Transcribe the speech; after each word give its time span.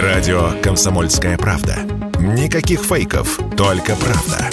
Радио 0.00 0.52
«Комсомольская 0.62 1.36
правда». 1.36 1.76
Никаких 2.18 2.80
фейков, 2.80 3.38
только 3.58 3.94
правда. 3.94 4.48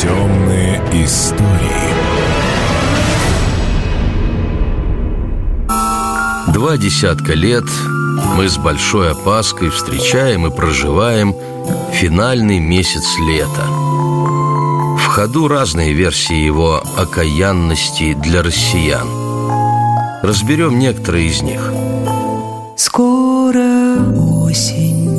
Темные 0.00 0.80
истории. 0.94 1.92
Два 6.54 6.78
десятка 6.78 7.34
лет 7.34 7.64
мы 8.34 8.48
с 8.48 8.56
большой 8.56 9.12
опаской 9.12 9.68
встречаем 9.68 10.46
и 10.46 10.50
проживаем 10.50 11.34
финальный 11.92 12.60
месяц 12.60 13.04
лета. 13.26 13.87
Ходу 15.18 15.48
разные 15.48 15.94
версии 15.94 16.36
его 16.36 16.80
окаянности 16.96 18.14
для 18.14 18.40
россиян. 18.40 19.08
Разберем 20.22 20.78
некоторые 20.78 21.26
из 21.26 21.42
них. 21.42 21.72
Скоро 22.76 23.96
осень, 24.16 25.10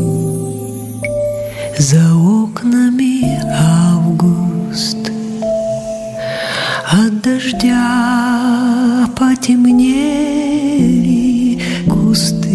за 1.78 2.16
окнами 2.16 3.46
август, 3.52 5.12
От 6.90 7.22
дождя 7.22 9.06
потемнели 9.18 10.02
кусты. 11.90 12.48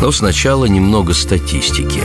Но 0.00 0.12
сначала 0.12 0.66
немного 0.66 1.12
статистики. 1.12 2.02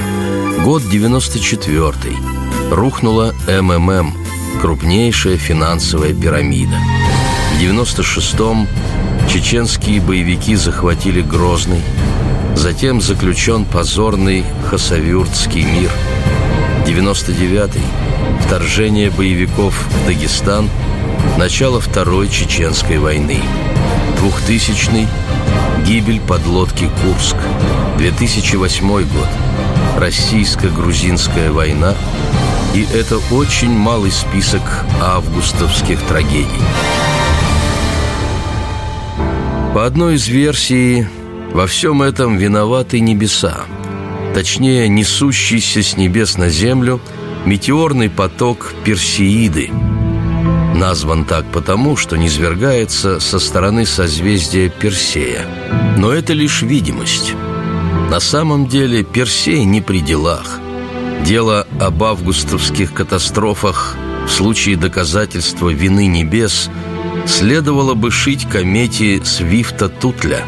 Год 0.64 0.82
94-й. 0.82 2.33
Рухнула 2.72 3.34
МММ, 3.48 4.14
крупнейшая 4.62 5.38
финансовая 5.38 6.14
пирамида. 6.14 6.78
В 7.54 7.62
96-м 7.62 8.68
чеченские 9.30 10.02
боевики 10.02 10.56
захватили 10.56 11.22
Грозный, 11.22 11.82
затем 12.56 13.02
заключен 13.02 13.66
позорный 13.66 14.44
Хасавюртский 14.70 15.64
мир. 15.64 15.92
99-й– 16.86 17.82
вторжение 18.46 19.10
боевиков 19.10 19.74
в 19.88 20.06
Дагестан, 20.08 20.70
начало 21.38 21.80
Второй 21.80 22.28
Чеченской 22.28 22.98
войны. 22.98 23.40
2000-й– 24.22 25.08
гибель 25.86 26.22
подлодки 26.22 26.90
«Курск». 27.04 27.38
2008 27.98 28.88
год– 28.88 29.28
российско-грузинская 29.98 31.52
война, 31.52 31.96
и 32.74 32.88
это 32.94 33.20
очень 33.32 33.72
малый 33.72 34.12
список 34.12 34.62
августовских 35.02 36.02
трагедий. 36.04 36.48
По 39.74 39.86
одной 39.86 40.16
из 40.16 40.28
версий, 40.28 41.08
во 41.52 41.68
всем 41.68 42.02
этом 42.02 42.38
виноваты 42.38 43.00
небеса. 43.00 43.62
Точнее, 44.34 44.88
несущийся 44.88 45.84
с 45.84 45.98
небес 45.98 46.38
на 46.38 46.50
землю 46.50 47.00
метеорный 47.46 48.10
поток 48.10 48.74
Персеиды. 48.84 49.70
Назван 50.76 51.26
так 51.26 51.46
потому, 51.52 51.96
что 51.96 52.18
низвергается 52.18 53.20
со 53.20 53.40
стороны 53.40 53.86
созвездия 53.86 54.70
Персея. 54.70 55.46
Но 55.98 56.12
это 56.12 56.34
лишь 56.34 56.64
видимость. 56.64 57.34
На 58.10 58.20
самом 58.20 58.68
деле 58.68 59.04
Персей 59.04 59.64
не 59.64 59.82
при 59.82 60.00
делах. 60.00 60.60
Дело 61.26 61.68
об 61.80 62.04
августовских 62.04 62.94
катастрофах 62.94 63.96
в 64.28 64.32
случае 64.32 64.78
доказательства 64.78 65.70
вины 65.70 66.08
небес– 66.08 66.70
следовало 67.26 67.94
бы 67.94 68.12
шить 68.12 68.48
комете 68.50 69.24
Свифта 69.24 69.90
Тутля. 69.90 70.44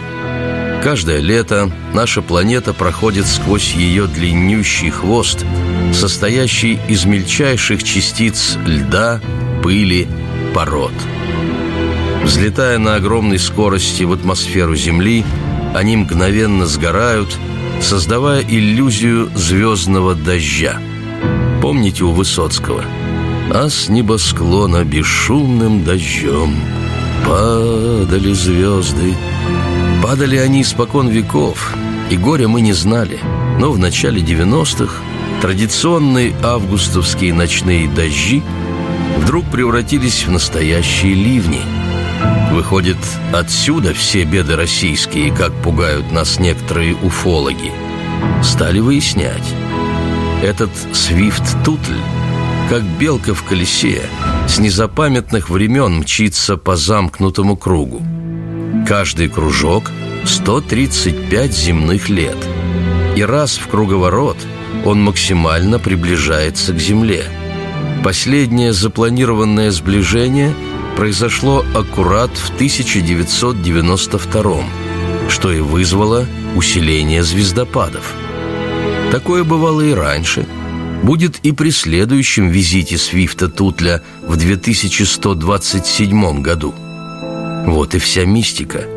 Каждое 0.83 1.19
лето 1.19 1.71
наша 1.93 2.21
планета 2.21 2.73
проходит 2.73 3.26
сквозь 3.26 3.73
ее 3.73 4.05
длиннющий 4.05 4.89
хвост, 4.89 5.43
состоящий 5.93 6.80
из 6.87 7.05
мельчайших 7.05 7.83
частиц 7.83 8.58
льда, 8.65 9.20
пыли, 9.64 10.08
пород. 10.53 10.93
Взлетая 12.23 12.77
на 12.77 12.95
огромной 12.95 13.39
скорости 13.39 14.03
в 14.03 14.14
атмосферу 14.14 14.76
Земли, 14.76 15.23
они 15.73 15.97
мгновенно 15.97 16.65
сгорают, 16.65 17.36
создавая 17.81 18.41
иллюзию 18.41 19.30
звездного 19.36 20.15
дождя. 20.15 20.80
Помните 21.61 22.03
у 22.03 22.11
Высоцкого– 22.11 22.83
а 23.52 23.69
с 23.69 23.89
небосклона 23.89 24.83
бесшумным 24.83 25.83
дождем 25.83 26.55
Падали 27.25 28.33
звезды. 28.33 29.15
Падали 30.02 30.37
они 30.37 30.61
испокон 30.61 31.09
веков 31.09 31.75
И 32.09 32.17
горя 32.17 32.47
мы 32.47 32.61
не 32.61 32.73
знали. 32.73 33.19
Но 33.59 33.71
в 33.71 33.77
начале 33.77 34.21
90-х 34.21 34.95
Традиционные 35.41 36.33
августовские 36.43 37.33
ночные 37.33 37.87
дожди 37.87 38.41
Вдруг 39.17 39.45
превратились 39.45 40.25
в 40.25 40.31
настоящие 40.31 41.14
ливни 41.14 41.61
Выходит, 42.55 42.98
отсюда 43.33 43.93
все 43.93 44.23
беды 44.23 44.55
российские, 44.55 45.30
как 45.30 45.54
пугают 45.61 46.14
нас 46.14 46.39
некоторые 46.39 46.95
уфологи 46.95 47.70
Стали 48.42 48.80
выяснять 48.80 49.43
Этот 50.42 50.70
Свифт-Тутль 50.94 51.99
как 52.70 52.82
белка 52.82 53.36
в 53.36 53.44
колесе, 53.44 54.04
с 54.48 54.58
незапамятных 54.58 55.49
времен 55.49 55.99
мчится 55.99 56.55
по 56.55 56.77
замкнутому 56.77 57.58
кругу. 57.58 58.02
Каждый 58.88 59.27
кружок– 59.27 59.92
135 60.26 61.54
земных 61.54 62.10
лет. 62.10 62.38
И 63.17 63.21
раз 63.21 63.58
в 63.58 63.67
круговорот 63.67 64.38
он 64.83 65.04
максимально 65.04 65.77
приближается 65.77 66.73
к 66.73 66.80
Земле. 66.80 67.26
Последнее 68.04 68.73
запланированное 68.73 69.70
сближение 69.70 70.55
произошло 70.95 71.66
аккурат 71.73 72.38
в 72.38 72.52
1992 72.56 74.64
что 75.28 75.52
и 75.52 75.60
вызвало 75.60 76.28
усиление 76.56 77.23
звездопадов. 77.23 78.14
Такое 79.11 79.44
бывало 79.44 79.82
и 79.82 79.92
раньше– 79.92 80.45
будет 81.06 81.39
и 81.44 81.52
при 81.52 81.70
следующем 81.70 82.50
визите 82.50 82.98
Свифта 82.98 83.48
Тутля 83.48 84.02
в 84.22 84.36
2127 84.38 86.42
году. 86.42 86.73
Вот 87.67 87.94
и 87.95 88.00
вся 88.00 88.26
мистика. 88.26 88.88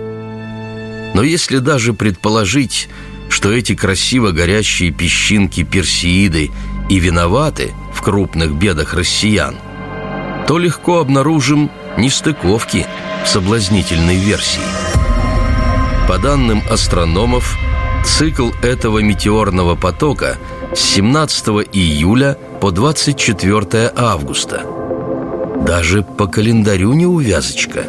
Но 1.15 1.23
если 1.23 1.59
даже 1.59 1.93
предположить, 1.93 2.89
что 3.29 3.53
эти 3.53 3.75
красиво 3.75 4.31
горящие 4.31 4.91
песчинки 4.91 5.65
Персеиды 5.65 6.51
и 6.89 6.99
виноваты 6.99 7.73
в 7.93 8.01
крупных 8.01 8.55
бедах 8.55 8.95
россиян, 8.95 9.57
то 10.47 10.57
легко 10.59 11.01
обнаружим 11.01 11.71
нестыковки 11.99 12.87
в 13.25 13.29
соблазнительной 13.29 14.17
версии. 14.17 14.63
По 16.09 16.19
данным 16.19 16.63
астрономов, 16.71 17.59
цикл 18.05 18.51
этого 18.63 19.01
метеорного 19.01 19.75
потока– 19.75 20.39
с 20.75 20.81
17 20.81 21.49
июля 21.73 22.37
по 22.61 22.71
24 22.71 23.93
августа. 23.97 24.63
Даже 25.67 26.03
по 26.03 26.27
календарю 26.27 26.93
не 26.93 27.07
увязочка. 27.07 27.85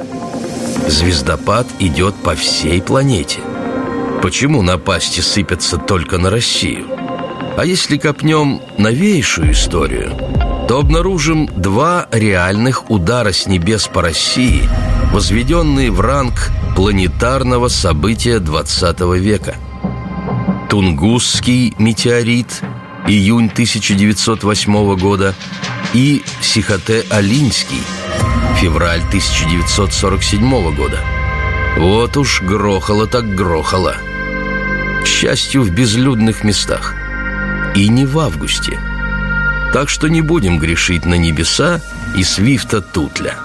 Звездопад 0.87 1.67
идет 1.79 2.15
по 2.15 2.35
всей 2.35 2.81
планете. 2.81 3.39
Почему 4.21 4.61
напасти 4.61 5.21
сыпятся 5.21 5.77
только 5.77 6.17
на 6.17 6.29
Россию? 6.29 6.87
А 7.57 7.65
если 7.65 7.97
копнем 7.97 8.61
новейшую 8.77 9.51
историю, 9.51 10.13
то 10.69 10.77
обнаружим 10.77 11.47
два 11.47 12.07
реальных 12.11 12.91
удара 12.91 13.31
с 13.31 13.47
небес 13.47 13.87
по 13.87 14.03
России, 14.03 14.69
возведенные 15.11 15.89
в 15.89 15.99
ранг 15.99 16.51
планетарного 16.75 17.69
события 17.69 18.37
20 18.37 18.99
века. 19.19 19.55
Тунгусский 20.69 21.73
метеорит 21.79 22.61
июнь 23.07 23.49
1908 23.51 24.95
года, 24.99 25.33
и 25.95 26.21
Сихоте-Алинский, 26.39 27.81
февраль 28.61 29.01
1947 29.07 30.75
года. 30.75 30.99
Вот 31.79 32.15
уж 32.15 32.43
грохало 32.43 33.07
так 33.07 33.33
грохало. 33.33 33.95
К 35.01 35.07
счастью, 35.07 35.63
в 35.63 35.71
безлюдных 35.71 36.43
местах. 36.43 36.93
И 37.75 37.89
не 37.89 38.05
в 38.05 38.19
августе. 38.19 38.77
Так 39.73 39.87
что 39.89 40.07
не 40.07 40.21
будем 40.21 40.57
грешить 40.57 41.05
на 41.05 41.13
небеса 41.15 41.81
и 42.15 42.23
Свифта 42.23 42.81
Тутля. 42.81 43.35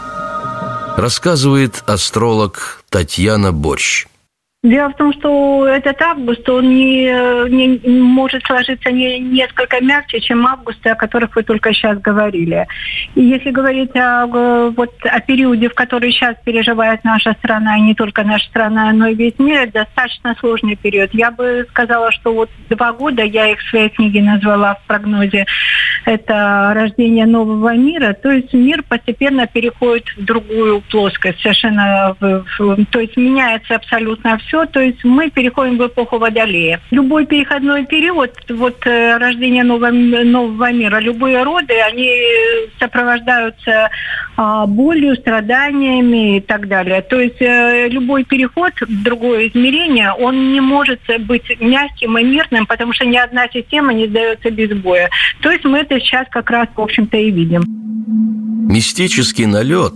Рассказывает 0.96 1.82
астролог 1.86 2.82
Татьяна 2.88 3.52
Борщ. 3.52 4.06
Дело 4.64 4.88
в 4.88 4.96
том, 4.96 5.12
что 5.12 5.66
этот 5.66 6.00
август, 6.00 6.48
он 6.48 6.70
не, 6.70 7.04
не 7.50 8.00
может 8.00 8.42
сложиться 8.46 8.90
не, 8.90 9.18
несколько 9.18 9.78
мягче, 9.84 10.20
чем 10.20 10.46
августы, 10.46 10.88
о 10.88 10.94
которых 10.94 11.36
вы 11.36 11.42
только 11.42 11.74
сейчас 11.74 11.98
говорили. 12.00 12.66
И 13.14 13.22
если 13.22 13.50
говорить 13.50 13.94
о, 13.94 14.24
вот, 14.74 14.94
о 15.02 15.20
периоде, 15.20 15.68
в 15.68 15.74
который 15.74 16.12
сейчас 16.12 16.36
переживает 16.46 17.04
наша 17.04 17.34
страна, 17.34 17.76
и 17.76 17.82
не 17.82 17.94
только 17.94 18.24
наша 18.24 18.46
страна, 18.46 18.90
но 18.92 19.08
и 19.08 19.14
весь 19.14 19.38
мир, 19.38 19.64
это 19.64 19.84
достаточно 19.84 20.34
сложный 20.40 20.76
период. 20.76 21.12
Я 21.12 21.30
бы 21.30 21.66
сказала, 21.68 22.10
что 22.12 22.32
вот 22.32 22.48
два 22.70 22.94
года, 22.94 23.22
я 23.22 23.50
их 23.50 23.60
в 23.60 23.68
своей 23.68 23.90
книге 23.90 24.22
назвала 24.22 24.76
в 24.76 24.86
прогнозе, 24.86 25.44
это 26.06 26.72
рождение 26.74 27.26
нового 27.26 27.74
мира, 27.76 28.14
то 28.14 28.30
есть 28.30 28.54
мир 28.54 28.82
постепенно 28.82 29.46
переходит 29.46 30.06
в 30.16 30.24
другую 30.24 30.80
плоскость, 30.90 31.40
совершенно, 31.40 32.16
в, 32.18 32.44
в, 32.58 32.84
то 32.86 33.00
есть 33.00 33.16
меняется 33.18 33.74
абсолютно 33.74 34.38
все, 34.38 34.53
все, 34.54 34.66
то 34.66 34.80
есть 34.80 35.02
мы 35.04 35.30
переходим 35.30 35.78
в 35.78 35.86
эпоху 35.86 36.18
Водолея. 36.18 36.80
Любой 36.90 37.26
переходной 37.26 37.84
период, 37.86 38.30
вот 38.48 38.86
э, 38.86 39.16
рождение 39.18 39.64
нового, 39.64 39.90
нового 39.90 40.72
мира, 40.72 41.00
любые 41.00 41.42
роды, 41.42 41.74
они 41.80 42.08
сопровождаются 42.78 43.90
а, 44.36 44.66
болью, 44.66 45.16
страданиями 45.16 46.36
и 46.36 46.40
так 46.40 46.68
далее. 46.68 47.02
То 47.02 47.18
есть 47.18 47.40
э, 47.40 47.88
любой 47.88 48.24
переход 48.24 48.72
в 48.80 49.02
другое 49.02 49.48
измерение, 49.48 50.12
он 50.12 50.52
не 50.52 50.60
может 50.60 51.00
быть 51.20 51.44
мягким 51.60 52.18
и 52.18 52.22
мирным, 52.22 52.66
потому 52.66 52.92
что 52.92 53.06
ни 53.06 53.16
одна 53.16 53.48
система 53.52 53.92
не 53.92 54.06
сдается 54.06 54.50
без 54.50 54.70
боя. 54.78 55.10
То 55.40 55.50
есть 55.50 55.64
мы 55.64 55.78
это 55.78 55.98
сейчас 55.98 56.26
как 56.30 56.50
раз, 56.50 56.68
в 56.74 56.80
общем-то, 56.80 57.16
и 57.16 57.30
видим. 57.30 57.64
Мистический 58.68 59.46
налет 59.46 59.94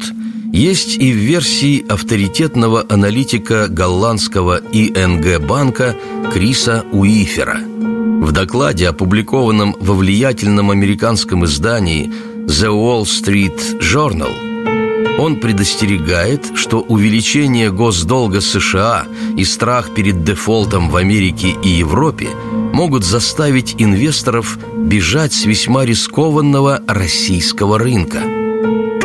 есть 0.52 0.96
и 0.96 1.12
в 1.12 1.16
версии 1.16 1.84
авторитетного 1.86 2.84
аналитика 2.88 3.68
голландского 3.68 4.60
ИНГ 4.72 5.46
банка 5.46 5.94
Криса 6.32 6.84
Уифера. 6.92 7.60
В 7.60 8.32
докладе, 8.32 8.88
опубликованном 8.88 9.76
во 9.78 9.94
влиятельном 9.94 10.70
американском 10.70 11.44
издании 11.44 12.10
The 12.46 12.68
Wall 12.68 13.02
Street 13.02 13.80
Journal, 13.80 15.18
он 15.18 15.36
предостерегает, 15.36 16.46
что 16.54 16.80
увеличение 16.80 17.70
госдолга 17.70 18.40
США 18.40 19.06
и 19.36 19.44
страх 19.44 19.94
перед 19.94 20.24
дефолтом 20.24 20.90
в 20.90 20.96
Америке 20.96 21.54
и 21.62 21.68
Европе 21.68 22.28
могут 22.72 23.04
заставить 23.04 23.74
инвесторов 23.78 24.58
бежать 24.76 25.32
с 25.32 25.44
весьма 25.44 25.84
рискованного 25.84 26.80
российского 26.86 27.78
рынка– 27.78 28.22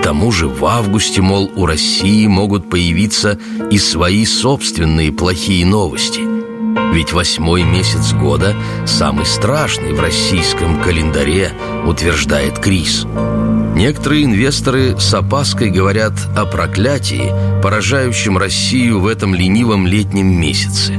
тому 0.04 0.32
же 0.34 0.48
в 0.50 0.66
августе, 0.66 1.22
мол, 1.22 1.50
у 1.56 1.66
России 1.66 2.28
могут 2.28 2.70
появиться 2.70 3.40
и 3.72 3.78
свои 3.78 4.26
собственные 4.26 5.14
плохие 5.14 5.66
новости. 5.66 6.20
Ведь 6.94 7.14
восьмой 7.14 7.64
месяц 7.64 8.14
года 8.14 8.54
самый 8.86 9.26
страшный 9.26 9.94
в 9.94 10.02
российском 10.02 10.82
календаре, 10.82 11.54
утверждает 11.88 12.60
Крис. 12.60 13.06
Некоторые 13.76 14.26
инвесторы 14.26 15.00
с 15.00 15.14
опаской 15.14 15.72
говорят 15.72 16.14
о 16.36 16.46
проклятии, 16.46 17.32
поражающем 17.64 18.38
Россию 18.38 19.00
в 19.00 19.08
этом 19.08 19.34
ленивом 19.34 19.88
летнем 19.88 20.28
месяце. 20.28 20.94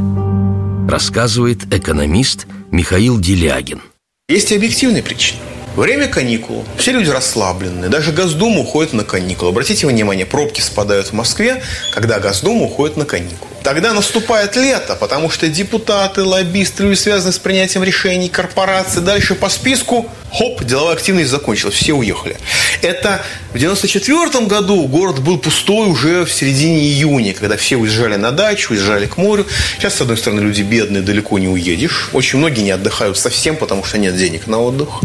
Рассказывает 0.88 1.72
экономист 1.72 2.46
Михаил 2.70 3.20
Делягин. 3.20 3.80
Есть 4.28 4.50
и 4.50 4.56
объективные 4.56 5.02
причины. 5.02 5.40
Время 5.76 6.06
каникул. 6.06 6.64
Все 6.76 6.92
люди 6.92 7.10
расслаблены. 7.10 7.88
Даже 7.88 8.12
Госдума 8.12 8.60
уходит 8.60 8.92
на 8.92 9.02
каникулы. 9.02 9.50
Обратите 9.50 9.88
внимание, 9.88 10.24
пробки 10.24 10.60
спадают 10.60 11.08
в 11.08 11.12
Москве, 11.14 11.64
когда 11.90 12.20
Госдума 12.20 12.66
уходит 12.66 12.96
на 12.96 13.04
каникулы. 13.04 13.50
Тогда 13.64 13.92
наступает 13.92 14.56
лето, 14.56 14.94
потому 14.94 15.30
что 15.30 15.48
депутаты, 15.48 16.22
лоббисты, 16.22 16.82
люди, 16.82 16.98
связанные 16.98 17.32
с 17.32 17.38
принятием 17.38 17.82
решений, 17.82 18.28
корпорации, 18.28 19.00
дальше 19.00 19.34
по 19.34 19.48
списку, 19.48 20.06
хоп, 20.30 20.62
деловая 20.62 20.94
активность 20.94 21.30
закончилась, 21.30 21.74
все 21.74 21.94
уехали. 21.94 22.36
Это 22.82 23.22
в 23.54 23.58
94 23.58 24.46
году 24.46 24.86
город 24.86 25.20
был 25.20 25.38
пустой 25.38 25.88
уже 25.88 26.26
в 26.26 26.32
середине 26.32 26.80
июня, 26.80 27.32
когда 27.32 27.56
все 27.56 27.76
уезжали 27.76 28.16
на 28.16 28.32
дачу, 28.32 28.74
уезжали 28.74 29.06
к 29.06 29.16
морю. 29.16 29.46
Сейчас, 29.78 29.94
с 29.94 30.00
одной 30.02 30.18
стороны, 30.18 30.40
люди 30.40 30.60
бедные, 30.60 31.02
далеко 31.02 31.38
не 31.38 31.48
уедешь. 31.48 32.10
Очень 32.12 32.40
многие 32.40 32.60
не 32.60 32.70
отдыхают 32.70 33.16
совсем, 33.16 33.56
потому 33.56 33.82
что 33.82 33.96
нет 33.96 34.14
денег 34.14 34.46
на 34.46 34.60
отдых. 34.60 35.00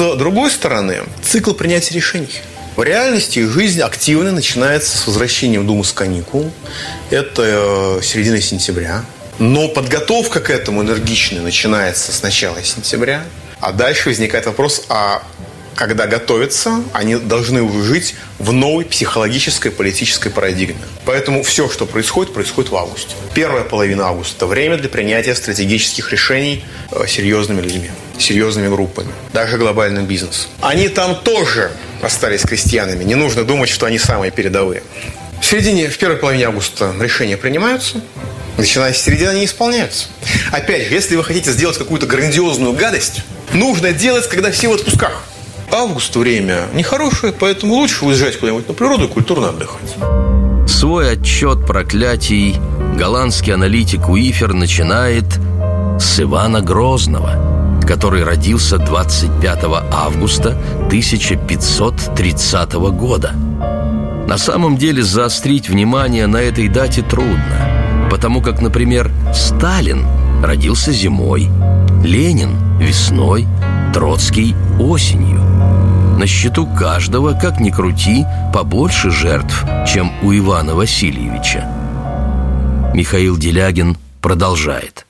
Другой 0.00 0.50
стороны, 0.50 1.02
цикл 1.22 1.52
принятия 1.52 1.94
решений. 1.94 2.40
В 2.76 2.82
реальности 2.82 3.46
жизнь 3.46 3.80
активно 3.82 4.32
начинается 4.32 4.96
с 4.96 5.06
возвращением 5.06 5.66
Думы 5.66 5.84
с 5.84 5.92
каникул. 5.92 6.50
Это 7.10 7.98
э, 7.98 8.02
середина 8.02 8.40
сентября. 8.40 9.04
Но 9.38 9.68
подготовка 9.68 10.40
к 10.40 10.50
этому 10.50 10.82
энергичная 10.82 11.42
начинается 11.42 12.12
с 12.12 12.22
начала 12.22 12.62
сентября. 12.62 13.24
А 13.60 13.72
дальше 13.72 14.08
возникает 14.08 14.46
вопрос, 14.46 14.84
а 14.88 15.22
когда 15.74 16.06
готовятся, 16.06 16.82
они 16.92 17.16
должны 17.16 17.62
уже 17.62 17.82
жить 17.82 18.14
в 18.38 18.52
новой 18.52 18.84
психологической 18.84 19.70
политической 19.70 20.30
парадигме. 20.30 20.76
Поэтому 21.06 21.42
все, 21.42 21.68
что 21.68 21.86
происходит, 21.86 22.34
происходит 22.34 22.70
в 22.70 22.76
августе. 22.76 23.14
Первая 23.34 23.64
половина 23.64 24.08
августа– 24.08 24.36
это 24.36 24.46
время 24.46 24.76
для 24.76 24.88
принятия 24.88 25.34
стратегических 25.34 26.12
решений 26.12 26.64
э, 26.92 27.06
серьезными 27.06 27.62
людьми, 27.62 27.90
серьезными 28.20 28.68
группами, 28.68 29.10
даже 29.32 29.58
глобальным 29.58 30.06
бизнесом. 30.06 30.50
Они 30.60 30.88
там 30.88 31.16
тоже 31.16 31.70
остались 32.02 32.42
крестьянами. 32.42 33.04
Не 33.04 33.14
нужно 33.14 33.44
думать, 33.44 33.68
что 33.68 33.86
они 33.86 33.98
самые 33.98 34.30
передовые. 34.30 34.82
В 35.40 35.46
середине, 35.46 35.88
в 35.88 35.98
первой 35.98 36.16
половине 36.16 36.46
августа 36.46 36.92
решения 37.00 37.36
принимаются, 37.36 38.00
начиная 38.58 38.92
с 38.92 38.98
середины 38.98 39.30
они 39.30 39.44
исполняются. 39.46 40.08
Опять 40.52 40.86
же, 40.86 40.94
если 40.94 41.16
вы 41.16 41.24
хотите 41.24 41.50
сделать 41.52 41.78
какую-то 41.78 42.06
грандиозную 42.06 42.74
гадость, 42.74 43.22
нужно 43.52 43.92
делать, 43.92 44.28
когда 44.28 44.50
все 44.50 44.68
в 44.68 44.74
отпусках. 44.74 45.24
Август 45.72 46.14
время 46.16 46.66
нехорошее, 46.74 47.32
поэтому 47.32 47.74
лучше 47.74 48.04
уезжать 48.04 48.38
куда-нибудь 48.38 48.68
на 48.68 48.74
природу 48.74 49.04
и 49.04 49.08
культурно 49.08 49.50
отдыхать. 49.50 49.94
Свой 50.68 51.12
отчет 51.12 51.66
проклятий 51.66 52.56
голландский 52.98 53.54
аналитик 53.54 54.08
Уифер 54.08 54.52
начинает 54.52 55.24
с 55.98 56.20
Ивана 56.20 56.60
Грозного– 56.60 57.56
который 57.86 58.24
родился 58.24 58.78
25 58.78 59.64
августа 59.90 60.56
1530 60.86 62.72
года. 62.72 63.34
На 64.26 64.38
самом 64.38 64.76
деле 64.76 65.02
заострить 65.02 65.68
внимание 65.68 66.26
на 66.26 66.38
этой 66.38 66.68
дате 66.68 67.02
трудно, 67.02 68.08
потому 68.10 68.40
как, 68.40 68.60
например, 68.60 69.10
Сталин 69.34 70.06
родился 70.42 70.92
зимой, 70.92 71.50
Ленин– 72.04 72.56
весной, 72.80 73.46
Троцкий– 73.92 74.54
осенью. 74.78 75.40
На 76.18 76.26
счету 76.26 76.66
каждого, 76.66 77.32
как 77.32 77.60
ни 77.60 77.70
крути, 77.70 78.24
побольше 78.54 79.10
жертв, 79.10 79.64
чем 79.86 80.12
у 80.22 80.32
Ивана 80.32 80.74
Васильевича. 80.74 81.66
Михаил 82.94 83.36
Делягин 83.36 83.96
продолжает 84.20 85.06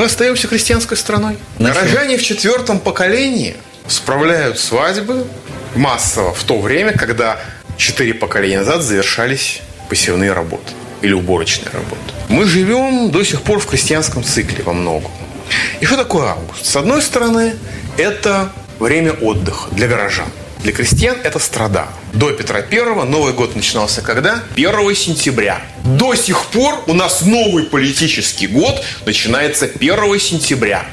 мы 0.00 0.04
остаемся 0.04 0.46
христианской 0.48 0.96
страной. 0.96 1.36
Горожане 1.58 2.16
в 2.16 2.22
четвертом 2.22 2.80
поколении 2.80 3.56
справляют 3.86 4.58
свадьбы 4.58 5.26
массово 5.74 6.32
в 6.32 6.42
то 6.44 6.58
время, 6.58 6.92
когда 6.92 7.38
четыре 7.76 8.14
поколения 8.14 8.58
назад 8.58 8.82
завершались 8.82 9.60
посевные 9.88 10.32
работы 10.32 10.72
или 11.02 11.12
уборочные 11.12 11.70
работы. 11.70 12.00
Мы 12.28 12.44
живем 12.46 13.10
до 13.10 13.24
сих 13.24 13.42
пор 13.42 13.58
в 13.58 13.66
крестьянском 13.66 14.22
цикле 14.22 14.62
во 14.64 14.72
многом. 14.72 15.10
И 15.80 15.86
что 15.86 15.96
такое 15.96 16.28
август? 16.28 16.64
С 16.64 16.76
одной 16.76 17.02
стороны, 17.02 17.56
это 17.96 18.52
время 18.78 19.12
отдыха 19.12 19.74
для 19.74 19.88
горожан. 19.88 20.28
Для 20.62 20.72
крестьян 20.72 21.16
это 21.22 21.38
страда. 21.38 21.86
До 22.12 22.30
Петра 22.32 22.60
Первого 22.60 23.04
Новый 23.04 23.32
год 23.32 23.56
начинался 23.56 24.02
когда? 24.02 24.42
1 24.56 24.94
сентября. 24.94 25.62
До 25.84 26.14
сих 26.14 26.44
пор 26.46 26.82
у 26.86 26.92
нас 26.92 27.22
новый 27.22 27.64
политический 27.64 28.46
год 28.46 28.82
начинается 29.06 29.64
1 29.64 30.20
сентября. 30.20 30.84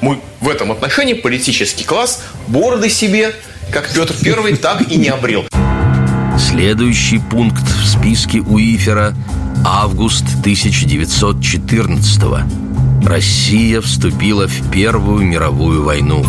Мы 0.00 0.18
в 0.40 0.48
этом 0.48 0.72
отношении 0.72 1.14
политический 1.14 1.84
класс 1.84 2.22
бороды 2.48 2.90
себе, 2.90 3.32
как 3.70 3.92
Петр 3.92 4.14
Первый, 4.20 4.56
так 4.56 4.90
и 4.90 4.96
не 4.96 5.08
обрел. 5.08 5.46
Следующий 6.36 7.18
пункт 7.18 7.62
в 7.62 7.86
списке 7.86 8.40
Уифера– 8.40 9.14
август 9.64 10.24
1914 10.42 12.22
-го. 12.22 12.71
Россия 13.04 13.80
вступила 13.80 14.46
в 14.46 14.70
Первую 14.70 15.24
мировую 15.24 15.82
войну. 15.82 16.24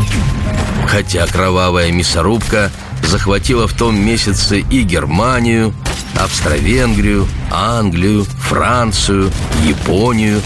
Хотя 0.87 1.25
кровавая 1.27 1.91
мясорубка 1.91 2.71
захватила 3.01 3.67
в 3.67 3.73
том 3.73 3.99
месяце 3.99 4.59
и 4.59 4.83
Германию, 4.83 5.73
Австро-Венгрию, 6.15 7.27
Англию, 7.51 8.23
Францию, 8.23 9.31
Японию, 9.65 10.41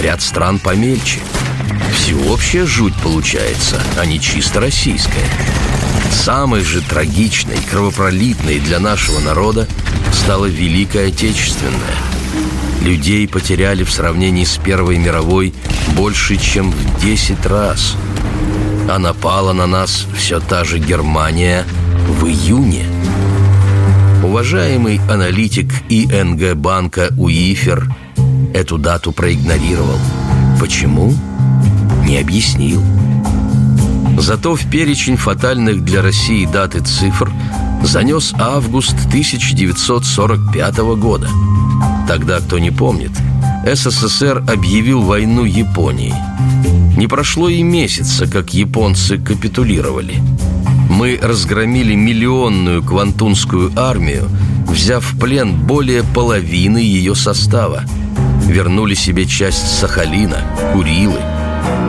ряд 0.00 0.22
стран 0.22 0.58
помельче. 0.58 1.20
Всеобщая 1.94 2.66
жуть 2.66 2.94
получается, 3.02 3.80
а 3.98 4.06
не 4.06 4.20
чисто 4.20 4.60
российская. 4.60 5.28
Самой 6.12 6.62
же 6.62 6.80
трагичной, 6.82 7.58
кровопролитной 7.70 8.60
для 8.60 8.78
нашего 8.78 9.20
народа 9.20 9.66
стала 10.12 10.46
Великая 10.46 11.08
Отечественная– 11.08 11.96
Людей 12.86 13.26
потеряли 13.26 13.82
в 13.82 13.90
сравнении 13.90 14.44
с 14.44 14.58
Первой 14.58 14.96
мировой 14.98 15.52
больше, 15.96 16.36
чем 16.36 16.70
в 16.70 17.00
10 17.00 17.44
раз. 17.46 17.96
А 18.88 19.00
напала 19.00 19.52
на 19.52 19.66
нас 19.66 20.06
все 20.16 20.38
та 20.38 20.62
же 20.62 20.78
Германия 20.78 21.64
в 22.06 22.24
июне. 22.26 22.84
Уважаемый 24.22 25.00
аналитик 25.10 25.66
ИНГ 25.88 26.54
банка 26.54 27.08
УИФЕР 27.18 27.92
эту 28.54 28.78
дату 28.78 29.10
проигнорировал. 29.10 29.98
Почему? 30.60 31.12
Не 32.04 32.18
объяснил. 32.18 32.84
Зато 34.16 34.54
в 34.54 34.64
перечень 34.70 35.16
фатальных 35.16 35.84
для 35.84 36.02
России 36.02 36.46
дат 36.46 36.76
и 36.76 36.80
цифр 36.80 37.32
занес 37.82 38.32
август 38.38 38.94
1945 39.08 40.76
года– 41.00 41.28
Тогда, 42.06 42.38
кто 42.40 42.58
не 42.58 42.70
помнит, 42.70 43.10
СССР 43.66 44.44
объявил 44.48 45.02
войну 45.02 45.44
Японии. 45.44 46.14
Не 46.96 47.08
прошло 47.08 47.48
и 47.48 47.62
месяца, 47.62 48.26
как 48.26 48.54
японцы 48.54 49.18
капитулировали. 49.18 50.22
Мы 50.88 51.18
разгромили 51.20 51.94
миллионную 51.94 52.82
квантунскую 52.82 53.72
армию, 53.76 54.28
взяв 54.68 55.04
в 55.04 55.18
плен 55.18 55.54
более 55.54 56.04
половины 56.04 56.78
ее 56.78 57.14
состава. 57.14 57.82
Вернули 58.46 58.94
себе 58.94 59.26
часть 59.26 59.78
Сахалина, 59.78 60.42
Курилы. 60.72 61.20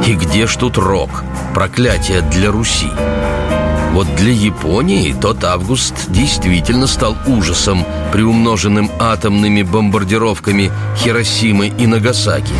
И 0.07 0.13
где 0.13 0.47
ж 0.47 0.55
тут 0.55 0.77
рок? 0.77 1.23
Проклятие 1.53 2.21
для 2.21 2.51
Руси. 2.51 2.89
Вот 3.97 4.15
для 4.15 4.31
Японии 4.31 5.15
тот 5.19 5.43
август 5.43 6.11
действительно 6.11 6.85
стал 6.85 7.17
ужасом, 7.25 7.83
приумноженным 8.13 8.91
атомными 8.99 9.63
бомбардировками 9.63 10.71
Хиросимы 10.99 11.69
и 11.69 11.87
Нагасаки. 11.87 12.53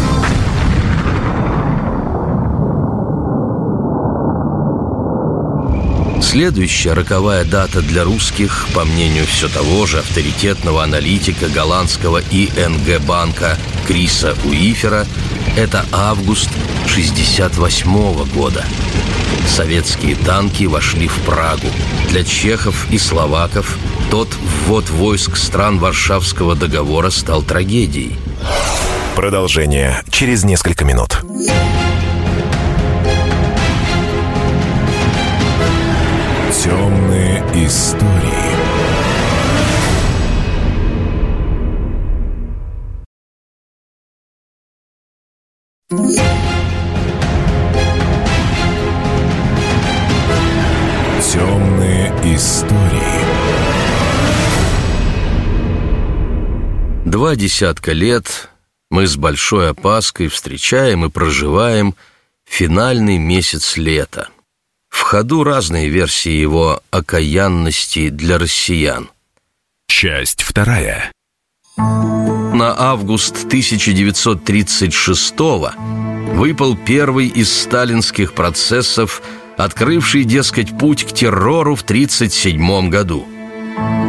Следующая 6.24 6.94
роковая 6.94 7.46
дата 7.46 7.84
для 7.84 8.03
русских, 8.03 8.67
по 8.74 8.84
мнению 8.84 9.27
все 9.27 9.48
того 9.48 9.86
же 9.86 10.00
авторитетного 10.00 10.84
аналитика 10.84 11.50
голландского 11.50 12.20
ИНГ 12.32 13.00
банка 13.06 13.60
Криса 13.86 14.36
Уифера, 14.44 15.06
это 15.56 15.86
август 15.91 16.50
68 16.88 18.25
года 18.34 18.65
советские 19.48 20.15
танки 20.15 20.65
вошли 20.65 21.07
в 21.07 21.15
Прагу. 21.22 21.67
Для 22.10 22.24
чехов 22.24 22.88
и 22.91 22.98
словаков 22.98 23.77
тот 24.12 24.29
ввод 24.67 24.89
войск 24.89 25.36
стран 25.36 25.79
Варшавского 25.79 26.55
договора 26.55 27.10
стал 27.10 27.41
трагедией. 27.43 28.15
Продолжение 29.15 30.03
через 30.10 30.43
несколько 30.43 30.86
минут. 30.86 31.22
Темные 36.63 37.43
истории. 37.65 38.26
Два 57.27 57.36
десятка 57.36 57.91
лет 57.91 58.48
мы 58.89 59.05
с 59.05 59.17
большой 59.17 59.72
опаской 59.72 60.29
встречаем 60.29 61.03
и 61.03 61.10
проживаем 61.10 61.93
финальный 62.46 63.17
месяц 63.17 63.75
лета. 63.75 64.29
В 64.88 65.01
ходу 65.01 65.43
разные 65.43 65.89
версии 65.89 66.31
его 66.31 66.81
окаянности 66.89 68.07
для 68.07 68.38
россиян. 68.38 69.10
Часть 69.89 70.41
вторая. 70.41 71.12
На 71.75 72.74
август 72.77 73.43
1936 73.43 75.34
выпал 76.34 76.77
первый 76.77 77.27
из 77.27 77.51
сталинских 77.51 78.36
процессов– 78.36 79.22
открывший, 79.57 80.24
дескать, 80.24 80.77
путь 80.77 81.03
к 81.03 81.12
террору 81.12 81.75
в 81.75 81.81
1937 81.81 82.89
году. 82.89 83.27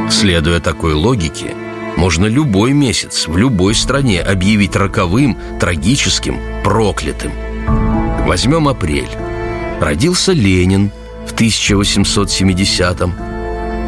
Следуя 0.09 0.61
такой 0.61 0.93
логике, 0.93 1.57
можно 1.99 2.25
любой 2.25 2.73
месяц 2.73 3.29
в 3.29 3.37
любой 3.37 3.75
стране 3.75 4.23
объявить 4.23 4.75
роковым, 4.77 5.37
трагическим, 5.61 6.39
проклятым. 6.65 7.33
Возьмем 8.27 8.69
апрель. 8.69 9.11
Родился 9.81 10.33
Ленин 10.33 10.91
в 11.27 11.35
1870-м. 11.35 13.13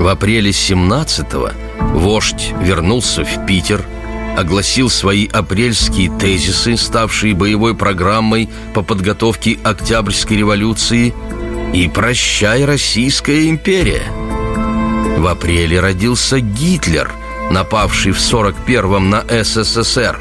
В 0.02 0.07
апреле 0.07 0.50
17-го 0.50 1.50
вождь 1.99 2.52
вернулся 2.61 3.25
в 3.25 3.47
Питер– 3.47 3.83
огласил 4.37 4.88
свои 4.90 5.26
апрельские 5.26 6.11
тезисы, 6.19 6.76
ставшие 6.76 7.35
боевой 7.35 7.75
программой 7.75 8.49
по 8.75 8.83
подготовке 8.83 9.59
Октябрьской 9.64 10.37
революции– 10.37 11.14
и 11.73 11.88
прощай, 11.88 12.64
Российская 12.64 13.49
империя. 13.49 14.02
В 15.19 15.26
апреле 15.26 15.79
родился 15.79 16.40
Гитлер, 16.40 17.12
напавший 17.50 18.12
в 18.12 18.19
41-м 18.19 19.11
на 19.11 19.25
СССР. 19.28 20.19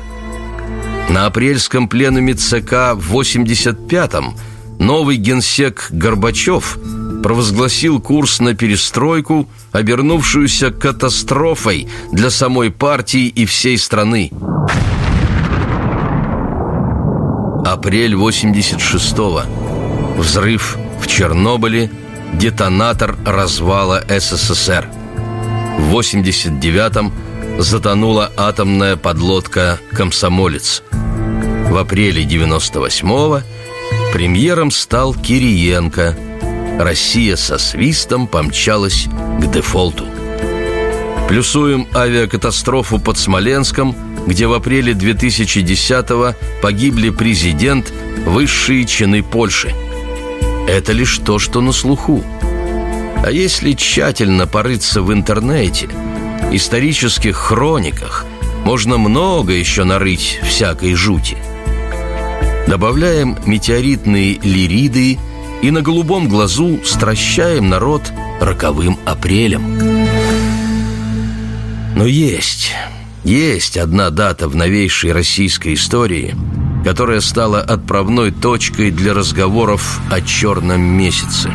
На 1.10 1.26
апрельском 1.26 1.88
пленуме 1.88 2.34
ЦК 2.34 2.94
в 2.96 3.16
85-м 3.16 4.36
новый 4.80 5.18
генсек 5.18 5.88
Горбачев 5.92 6.78
провозгласил 7.24 8.00
курс 8.00 8.40
на 8.40 8.56
перестройку, 8.56 9.48
обернувшуюся 9.72 10.72
катастрофой 10.72 11.88
для 12.12 12.30
самой 12.30 12.72
партии 12.72 13.28
и 13.28 13.46
всей 13.46 13.78
страны. 13.78 14.32
Апрель 17.66 18.16
86-го. 18.16 19.44
Взрыв 20.20 20.78
в 21.00 21.08
Чернобыле 21.08 21.92
детонатор 22.34 23.16
развала 23.26 24.04
СССР. 24.08 24.88
В 25.80 25.98
89-м 25.98 27.14
затонула 27.58 28.32
атомная 28.36 28.98
подлодка 28.98 29.80
«Комсомолец». 29.94 30.84
В 30.92 31.78
апреле 31.78 32.24
98-го 32.26 33.42
премьером 34.12 34.72
стал 34.72 35.14
Кириенко. 35.14 36.18
Россия 36.78 37.38
со 37.38 37.58
свистом 37.58 38.28
помчалась 38.28 39.06
к 39.40 39.52
дефолту. 39.52 40.06
Плюсуем 41.30 41.88
авиакатастрофу 41.96 43.00
под 43.00 43.18
Смоленском, 43.18 43.96
где 44.28 44.48
в 44.48 44.54
апреле 44.54 44.92
2010-го 44.92 46.36
погибли 46.62 47.10
президент, 47.10 47.92
высшие 48.26 48.86
чины 48.86 49.24
Польши– 49.24 49.74
это 50.70 50.92
лишь 50.92 51.18
то, 51.18 51.40
что 51.40 51.62
на 51.62 51.72
слуху. 51.72 52.24
А 53.24 53.32
если 53.32 53.74
тщательно 53.74 54.48
порыться 54.48 55.02
в 55.02 55.12
интернете, 55.14 55.90
исторических 56.52 57.36
хрониках, 57.36 58.26
можно 58.66 58.98
много 58.98 59.54
еще 59.54 59.84
нарыть 59.84 60.40
всякой 60.44 60.94
жути. 60.96 61.38
Добавляем 62.68 63.38
метеоритные 63.46 64.40
лириды 64.42 65.18
и 65.62 65.72
на 65.72 65.82
голубом 65.82 66.30
глазу 66.30 66.80
стращаем 66.86 67.70
народ 67.70 68.12
роковым 68.40 68.98
апрелем. 69.06 69.80
Но 71.96 72.06
есть, 72.06 72.72
есть 73.24 73.78
одна 73.78 74.10
дата 74.10 74.48
в 74.48 74.56
новейшей 74.56 75.12
российской 75.12 75.74
истории– 75.74 76.36
которая 76.84 77.20
стала 77.20 77.62
отправной 77.62 78.32
точкой 78.32 78.92
для 78.92 79.14
разговоров 79.14 80.00
о 80.10 80.22
черном 80.22 80.82
месяце. 80.82 81.52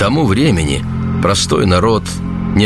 Тому 0.00 0.26
времени 0.26 0.84
простой 1.22 1.66
народ, 1.66 2.02
не 2.56 2.64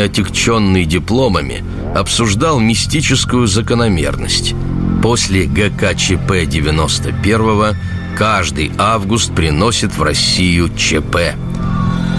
дипломами, 0.85 1.63
обсуждал 1.95 2.61
мистическую 2.61 3.47
закономерность. 3.47 4.55
После 5.03 5.45
ГКЧП 5.45 6.47
91 6.49 7.77
каждый 8.17 8.73
август 8.79 9.35
приносит 9.35 9.95
в 9.95 10.03
Россию 10.03 10.71
ЧП. 10.75 11.35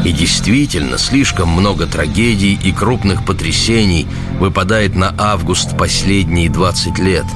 И 0.05 0.11
действительно, 0.11 0.99
слишком 0.99 1.49
много 1.49 1.87
трагедий 1.87 2.53
и 2.53 2.71
крупных 2.71 3.25
потрясений 3.25 4.05
выпадает 4.39 4.95
на 4.95 5.15
август 5.17 5.75
последние 5.75 6.49
20 6.51 6.99
лет– 6.99 7.25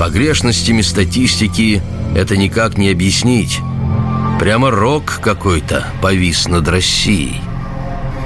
Погрешностями 0.00 0.80
статистики 0.80 1.82
это 2.16 2.34
никак 2.34 2.78
не 2.78 2.88
объяснить. 2.88 3.60
Прямо 4.40 4.70
рок 4.70 5.20
какой-то 5.22 5.84
повис 6.00 6.48
над 6.48 6.66
Россией. 6.66 7.42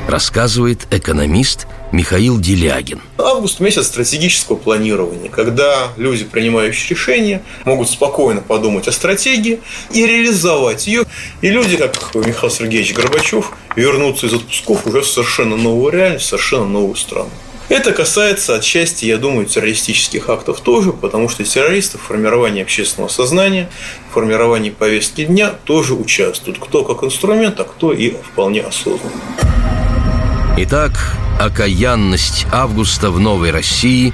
Рассказывает 0.07 0.87
экономист 0.93 1.67
Михаил 1.91 2.39
Делягин. 2.39 3.01
Август– 3.19 3.59
месяц 3.61 3.89
стратегического 3.89 4.55
планирования, 4.55 5.29
когда 5.29 5.89
люди, 5.97 6.25
принимающие 6.25 6.91
решения, 6.91 7.43
могут 7.65 7.91
спокойно 7.91 8.43
подумать 8.43 8.87
о 8.87 8.93
стратегии 8.93 9.59
и 9.93 10.07
реализовать 10.07 10.87
ее. 10.87 11.03
И 11.41 11.51
люди, 11.51 11.77
как 11.77 12.15
Михаил 12.15 12.53
Сергеевич 12.53 12.95
Горбачев, 12.95 13.51
вернутся 13.75 14.27
из 14.27 14.35
отпусков 14.35 14.87
уже 14.87 15.01
в 15.01 15.09
совершенно 15.09 15.57
новую 15.57 15.93
реальность, 15.93 16.27
в 16.27 16.29
совершенно 16.29 16.67
новую 16.67 16.95
страну. 16.95 17.31
Это 17.69 17.93
касается 17.93 18.57
отчасти, 18.57 19.07
я 19.07 19.17
думаю, 19.17 19.47
террористических 19.47 20.29
актов 20.29 20.61
тоже, 20.61 20.93
потому 20.93 21.29
что 21.29 21.45
террористы 21.45 21.97
в 21.97 22.03
формировании 22.03 22.63
общественного 22.63 23.09
сознания, 23.09 23.71
в 24.11 24.15
формировании 24.15 24.71
повестки 24.71 25.25
дня 25.25 25.51
тоже 25.65 25.95
участвуют. 25.95 26.59
Кто 26.59 26.85
как 26.85 27.03
инструмент, 27.05 27.59
а 27.61 27.65
кто 27.65 27.93
и 27.93 28.11
вполне 28.11 28.61
осознанно. 28.61 29.13
Итак, 30.59 31.17
окаянность 31.41 32.47
Августа 32.53 33.11
в 33.11 33.19
Новой 33.19 33.51
России 33.51 34.13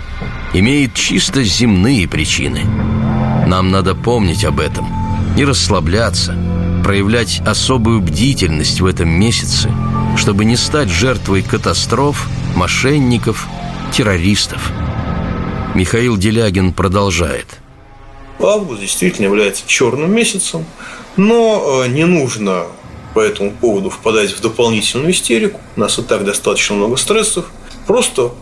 имеет 0.54 0.94
чисто 0.94 1.42
земные 1.42 2.08
причины. 2.08 2.64
Нам 3.46 3.70
надо 3.70 3.94
помнить 3.94 4.44
об 4.44 4.60
этом, 4.60 4.88
не 5.36 5.44
расслабляться, 5.44 6.34
проявлять 6.84 7.42
особую 7.44 8.00
бдительность 8.00 8.80
в 8.80 8.86
этом 8.86 9.10
месяце, 9.10 9.70
чтобы 10.20 10.44
не 10.44 10.56
стать 10.56 10.90
жертвой 10.90 11.40
катастроф, 11.40 12.28
мошенников, 12.54 13.48
террористов. 13.90 14.70
Михаил 15.74 16.18
Делягин 16.18 16.74
продолжает. 16.74 17.46
Август 18.38 18.82
действительно 18.82 19.24
является 19.24 19.66
черным 19.66 20.12
месяцем, 20.12 20.66
но 21.16 21.84
э, 21.84 21.88
не 21.88 22.04
нужно 22.04 22.66
по 23.14 23.20
этому 23.20 23.50
поводу 23.50 23.88
впадать 23.88 24.32
в 24.32 24.42
дополнительную 24.42 25.10
истерику. 25.10 25.58
У 25.76 25.80
нас 25.80 25.98
и 25.98 26.02
так 26.02 26.22
достаточно 26.26 26.76
много 26.76 26.96
стрессов. 26.96 27.46
Просто 27.86 28.32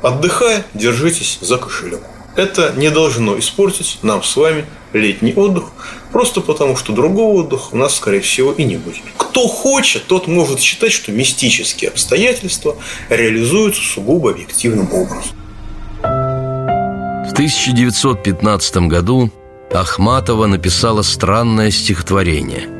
отдыхая, 0.00 0.64
держитесь 0.72 1.36
за 1.42 1.58
кошелек. 1.58 2.00
Это 2.36 2.72
не 2.76 2.90
должно 2.90 3.38
испортить 3.38 3.98
нам 4.02 4.22
с 4.22 4.36
вами 4.36 4.66
летний 4.92 5.32
отдых, 5.34 5.64
просто 6.12 6.40
потому 6.40 6.76
что 6.76 6.92
другого 6.92 7.40
отдыха 7.40 7.68
у 7.72 7.76
нас, 7.76 7.96
скорее 7.96 8.20
всего, 8.20 8.52
и 8.52 8.64
не 8.64 8.76
будет. 8.76 9.02
Кто 9.16 9.48
хочет, 9.48 10.06
тот 10.06 10.26
может 10.26 10.60
считать, 10.60 10.92
что 10.92 11.12
мистические 11.12 11.90
обстоятельства 11.90 12.76
реализуются 13.08 13.82
сугубо 13.82 14.30
объективным 14.30 14.92
образом. 14.92 15.32
В 16.02 17.32
1915 17.32 18.76
году 18.88 19.30
Ахматова 19.72 20.46
написала 20.46 21.02
странное 21.02 21.70
стихотворение– 21.70 22.68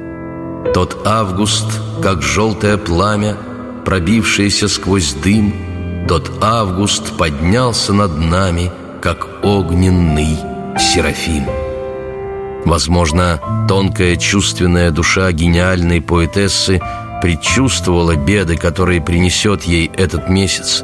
тот 0.74 1.06
август, 1.06 1.64
как 2.02 2.22
желтое 2.22 2.76
пламя, 2.76 3.36
пробившееся 3.84 4.68
сквозь 4.68 5.14
дым, 5.14 5.54
Тот 6.06 6.30
август 6.42 7.16
поднялся 7.16 7.92
над 7.92 8.18
нами, 8.18 8.70
как 9.06 9.28
огненный 9.44 10.36
Серафим. 10.76 11.44
Возможно, 12.64 13.40
тонкая 13.68 14.16
чувственная 14.16 14.90
душа 14.90 15.30
гениальной 15.30 16.00
поэтессы 16.00 16.80
предчувствовала 17.22 18.16
беды, 18.16 18.56
которые 18.56 19.00
принесет 19.00 19.62
ей 19.62 19.92
этот 19.96 20.28
месяц, 20.28 20.82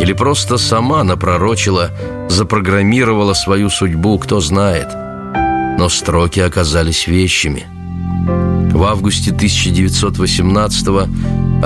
или 0.00 0.12
просто 0.12 0.58
сама 0.58 1.04
напророчила, 1.04 1.92
запрограммировала 2.28 3.34
свою 3.34 3.70
судьбу, 3.70 4.18
кто 4.18 4.40
знает. 4.40 4.88
Но 5.78 5.88
строки 5.88 6.40
оказались 6.40 7.06
вещами– 7.06 7.66
в 8.76 8.82
августе 8.84 9.30
1918-го 9.30 11.08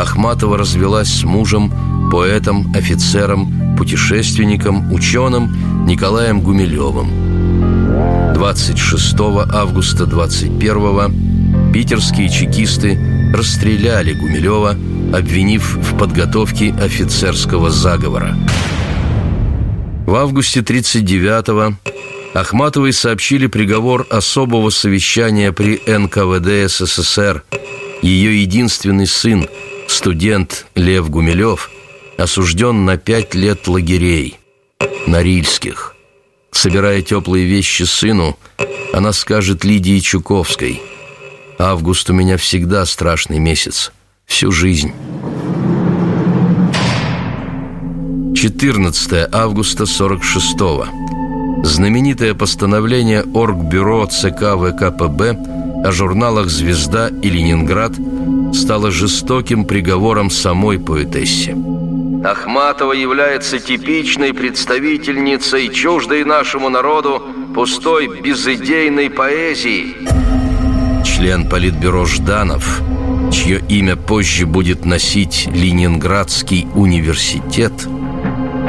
Ахматова 0.01 0.57
развелась 0.57 1.09
с 1.09 1.25
мужем, 1.25 1.73
поэтом, 2.13 2.73
офицером, 2.73 3.75
путешественником, 3.77 4.93
ученым 4.93 5.53
Николаем 5.87 6.41
Гумилевым. 6.41 8.35
26 8.35 9.15
августа 9.53 10.05
21-го 10.05 11.73
питерские 11.73 12.29
чекисты 12.29 12.99
расстреляли 13.35 14.13
Гумилева, 14.13 14.77
обвинив 15.13 15.77
в 15.77 15.99
подготовке 15.99 16.73
офицерского 16.73 17.71
заговора. 17.71 18.37
В 20.07 20.15
августе 20.15 20.61
1939-го 20.61 21.77
Ахматовой 22.35 22.93
сообщили 22.93 23.47
приговор 23.47 24.07
особого 24.11 24.71
совещания 24.71 25.53
при 25.53 25.81
НКВД 25.87 26.71
СССР. 26.71 27.45
Ее 28.03 28.41
единственный 28.43 29.07
сын, 29.07 29.49
студент 29.87 30.67
Лев 30.75 31.11
Гумилев, 31.11 31.71
осужден 32.17 32.85
на 32.85 32.97
пять 32.97 33.35
лет 33.35 33.69
лагерей, 33.69 34.40
Норильских. 35.07 35.95
Собирая 36.51 37.03
теплые 37.03 37.47
вещи 37.47 37.85
сыну, 37.85 38.37
она 38.93 39.13
скажет 39.13 39.65
Лидии 39.65 39.99
Чуковской 39.99 40.83
«Август 41.59 42.11
у 42.11 42.13
меня 42.13 42.37
всегда 42.37 42.85
страшный 42.85 43.39
месяц, 43.39 43.93
всю 44.27 44.51
жизнь». 44.51 44.93
14 48.35 49.29
августа 49.33 49.87
46 49.87 50.57
-го. 50.61 51.65
Знаменитое 51.65 52.35
постановление 52.35 53.23
Оргбюро 53.35 54.07
ЦК 54.07 54.57
ВКПБ 54.57 55.37
о 55.85 55.93
журналах 55.93 56.49
«Звезда» 56.49 57.09
и 57.23 57.31
«Ленинград» 57.31 57.93
стало 58.55 58.91
жестоким 58.91 59.65
приговором 59.65 60.31
самой 60.31 60.79
поэтессе. 60.79 61.55
Ахматова 62.25 62.93
является 62.93 63.59
типичной 63.59 64.35
представительницей 64.35 65.69
чуждой 65.73 66.25
нашему 66.25 66.69
народу 66.69 67.23
пустой 67.55 68.21
безыдейной 68.21 69.11
поэзии. 69.11 69.97
Член 71.05 71.49
Политбюро 71.49 72.05
Жданов, 72.05 72.83
чье 73.33 73.63
имя 73.69 73.97
позже 73.97 74.47
будет 74.47 74.85
носить 74.85 75.49
Ленинградский 75.53 76.67
университет, 76.75 77.73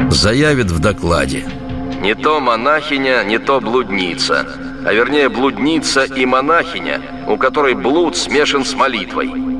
заявит 0.09 0.71
в 0.71 0.79
докладе– 0.79 1.45
не 2.01 2.15
то 2.15 2.39
монахиня, 2.39 3.23
не 3.23 3.37
то 3.37 3.61
блудница, 3.61 4.47
а 4.83 4.91
вернее 4.91 5.29
блудница 5.29 6.03
и 6.05 6.25
монахиня, 6.25 6.99
у 7.27 7.37
которой 7.37 7.75
блуд 7.75 8.17
смешан 8.17 8.65
с 8.65 8.73
молитвой. 8.73 9.50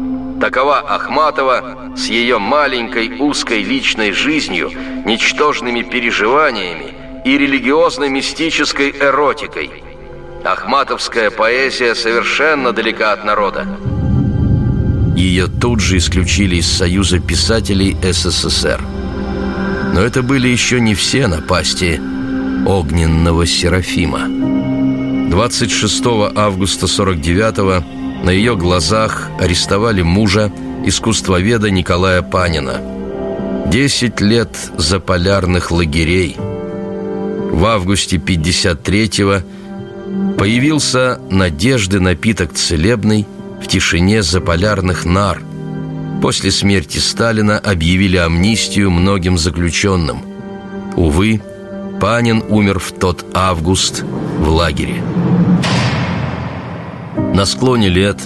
Такова 0.42 0.80
Ахматова 0.80 1.94
с 1.96 2.08
ее 2.08 2.40
маленькой 2.40 3.20
узкой 3.20 3.62
личной 3.62 4.12
жизнью, 4.12 4.72
ничтожными 5.06 5.84
переживаниями 5.84 6.96
и 7.24 7.38
религиозно-мистической 7.38 8.90
эротикой. 8.90 9.70
Ахматовская 10.44 11.30
поэзия 11.30 11.94
совершенно 11.94 12.72
далека 12.74 13.14
от 13.14 13.24
народа. 13.24 13.68
Ее 15.16 15.46
тут 15.46 15.80
же 15.80 15.98
исключили 15.98 16.56
из 16.56 16.72
Союза 16.72 17.20
писателей 17.20 17.96
СССР. 18.02 18.82
Но 19.94 20.02
это 20.02 20.24
были 20.24 20.48
еще 20.48 20.82
не 20.82 20.96
все 20.96 21.28
напасти 21.28 22.02
огненного 22.66 23.46
Серафима. 23.46 24.28
26 25.30 26.04
августа 26.36 26.88
49 26.88 28.01
на 28.24 28.30
ее 28.30 28.56
глазах 28.56 29.30
арестовали 29.40 30.02
мужа, 30.02 30.52
искусствоведа 30.86 31.70
Николая 31.72 32.22
Панина. 32.22 32.82
Десять 33.68 34.22
лет 34.22 34.50
за 34.78 35.00
полярных 35.00 35.72
лагерей. 35.72 36.36
В 36.38 37.66
августе 37.66 38.18
53-го 38.18 39.42
появился 40.38 41.20
«Надежды 41.30 42.00
напиток 42.00 42.54
целебный» 42.54 43.28
в 43.62 43.68
тишине 43.68 44.24
заполярных 44.24 45.06
нар. 45.06 45.42
После 46.22 46.52
смерти 46.52 46.98
Сталина 46.98 47.58
объявили 47.58 48.18
амнистию 48.18 48.92
многим 48.92 49.38
заключенным. 49.38 50.24
Увы, 50.96 51.42
Панин 52.00 52.44
умер 52.50 52.80
в 52.80 52.92
тот 52.92 53.26
август 53.34 54.04
в 54.04 54.50
лагере. 54.50 55.04
На 57.34 57.46
склоне 57.46 57.90
лет 57.90 58.18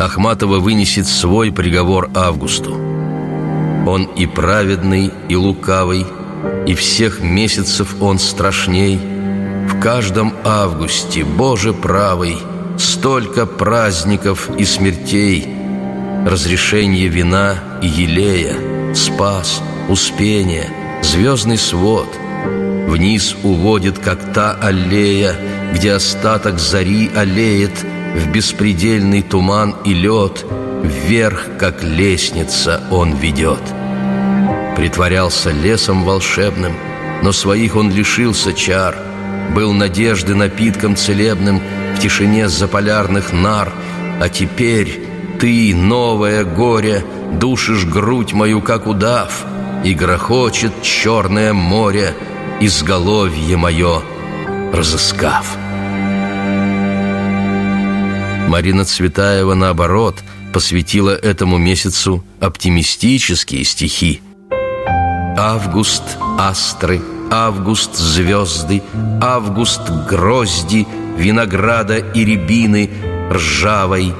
Ахматова 0.00 0.58
вынесет 0.58 1.06
свой 1.06 1.52
приговор 1.52 2.10
Августу. 2.14 2.74
Он 3.86 4.04
и 4.16 4.26
праведный, 4.26 5.10
и 5.28 5.36
лукавый, 5.36 6.06
и 6.66 6.74
всех 6.74 7.20
месяцев 7.20 7.96
он 8.00 8.18
страшней. 8.18 8.98
В 9.68 9.80
каждом 9.80 10.32
августе, 10.44 11.24
Боже 11.24 11.72
правый, 11.72 12.36
столько 12.78 13.46
праздников 13.46 14.50
и 14.56 14.64
смертей, 14.64 15.48
разрешение 16.26 17.08
вина 17.08 17.56
и 17.82 17.86
елея, 17.88 18.94
спас, 18.94 19.60
успение, 19.88 20.68
звездный 21.02 21.58
свод— 21.58 22.08
Вниз 22.92 23.36
уводит, 23.42 23.98
как 23.98 24.34
та 24.34 24.52
аллея, 24.52 25.34
Где 25.72 25.92
остаток 25.92 26.58
зари 26.58 27.10
аллеет 27.16 27.72
В 28.14 28.30
беспредельный 28.30 29.22
туман 29.22 29.74
и 29.84 29.94
лед, 29.94 30.44
Вверх, 30.82 31.46
как 31.58 31.84
лестница, 31.84 32.82
он 32.90 33.14
ведет. 33.14 33.60
Притворялся 34.76 35.50
лесом 35.50 36.02
волшебным, 36.02 36.72
но 37.22 37.30
своих 37.30 37.76
он 37.76 37.92
лишился 37.92 38.52
чар. 38.52 38.96
Был 39.54 39.72
надежды 39.72 40.34
напитком 40.34 40.96
целебным 40.96 41.62
в 41.94 42.00
тишине 42.00 42.48
заполярных 42.48 43.32
нар, 43.32 43.72
а 44.20 44.28
теперь 44.28 45.04
ты, 45.40 45.72
новое 45.74 46.44
горе, 46.44 47.04
душишь 47.32 47.84
грудь 47.84 48.32
мою, 48.32 48.60
как 48.60 48.88
удав, 48.88 49.44
и 49.84 49.94
грохочет 49.94 50.82
черное 50.82 51.52
море, 51.52 52.14
изголовье 52.60 53.56
мое 53.56 54.02
разыскав. 54.72 55.61
Марина 58.52 58.84
Цветаева, 58.84 59.54
наоборот, 59.54 60.16
посвятила 60.52 61.08
этому 61.08 61.56
месяцу 61.56 62.22
оптимистические 62.38 63.64
стихи. 63.64 64.20
Август– 65.38 66.02
астры, 66.38 67.00
август– 67.30 67.94
звезды, 67.96 68.82
август– 69.22 69.80
грозди, 70.06 70.86
винограда 71.16 71.96
и 71.96 72.26
рябины, 72.26 72.90
ржавой, 73.30 74.12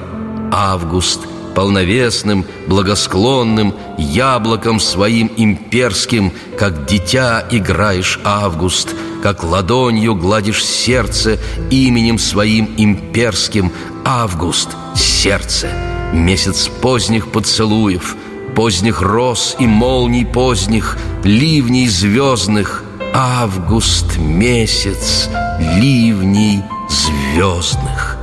август– 0.51 1.19
полновесным, 1.55 2.43
благосклонным, 2.67 3.75
яблоком 3.99 4.79
своим 4.79 5.31
имперским, 5.37 6.33
как 6.57 6.87
дитя 6.87 7.45
играешь 7.51 8.19
август, 8.23 8.95
как 9.21 9.43
ладонью 9.43 10.15
гладишь 10.15 10.65
сердце 10.65 11.37
именем 11.69 12.17
своим 12.17 12.73
имперским, 12.77 13.71
август, 14.05 14.69
сердце, 14.95 15.69
месяц 16.13 16.67
поздних 16.67 17.31
поцелуев, 17.31 18.15
поздних 18.55 19.01
роз 19.01 19.55
и 19.59 19.65
молний 19.65 20.25
поздних, 20.25 20.97
ливней 21.23 21.87
звездных, 21.87 22.83
август 23.13 24.17
месяц 24.17 25.29
ливней 25.59 26.63
звездных. 26.89 28.17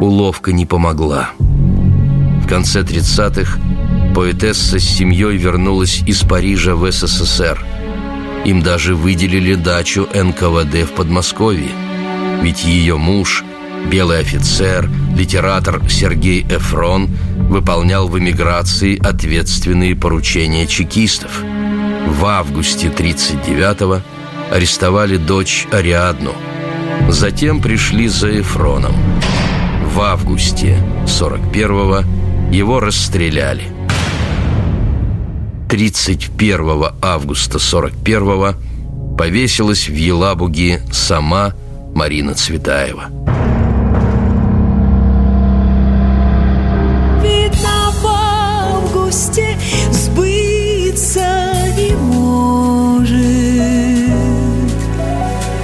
Уловка 0.00 0.52
не 0.52 0.66
помогла. 0.66 1.30
В 1.38 2.48
конце 2.48 2.80
30-х 2.80 3.60
поэтесса 4.14 4.78
с 4.78 4.84
семьей 4.84 5.36
вернулась 5.36 6.02
из 6.06 6.22
Парижа 6.22 6.74
в 6.74 6.90
СССР. 6.90 7.58
Им 8.48 8.62
даже 8.62 8.94
выделили 8.94 9.54
дачу 9.54 10.08
НКВД 10.14 10.88
в 10.88 10.94
Подмосковье. 10.96 11.68
Ведь 12.40 12.64
ее 12.64 12.96
муж, 12.96 13.44
белый 13.90 14.20
офицер, 14.20 14.88
литератор 15.14 15.82
Сергей 15.90 16.46
Эфрон, 16.48 17.08
выполнял 17.36 18.08
в 18.08 18.18
эмиграции 18.18 18.98
ответственные 18.98 19.94
поручения 19.94 20.66
чекистов. 20.66 21.42
В 22.06 22.24
августе 22.24 22.88
39-го 22.88 24.00
арестовали 24.50 25.18
дочь 25.18 25.66
Ариадну. 25.70 26.32
Затем 27.10 27.60
пришли 27.60 28.08
за 28.08 28.40
Эфроном– 28.40 28.94
в 29.98 30.00
августе 30.00 30.78
41-го 31.06 32.04
его 32.54 32.78
расстреляли. 32.78 33.77
31 35.68 36.94
августа 37.02 37.58
41-го 37.58 38.54
повесилась 39.18 39.88
в 39.88 39.94
Елабуге 39.94 40.80
сама 40.90 41.52
Марина 41.94 42.34
Цветаева. 42.34 43.08
Видно, 47.22 47.92
в 48.00 48.06
августе 48.06 49.58
сбыться 49.90 51.28
не 51.76 51.94
может, 51.96 53.18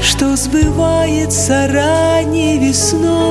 что 0.03 0.37
сбывается 0.37 1.67
ранней 1.73 2.59
весной 2.59 3.24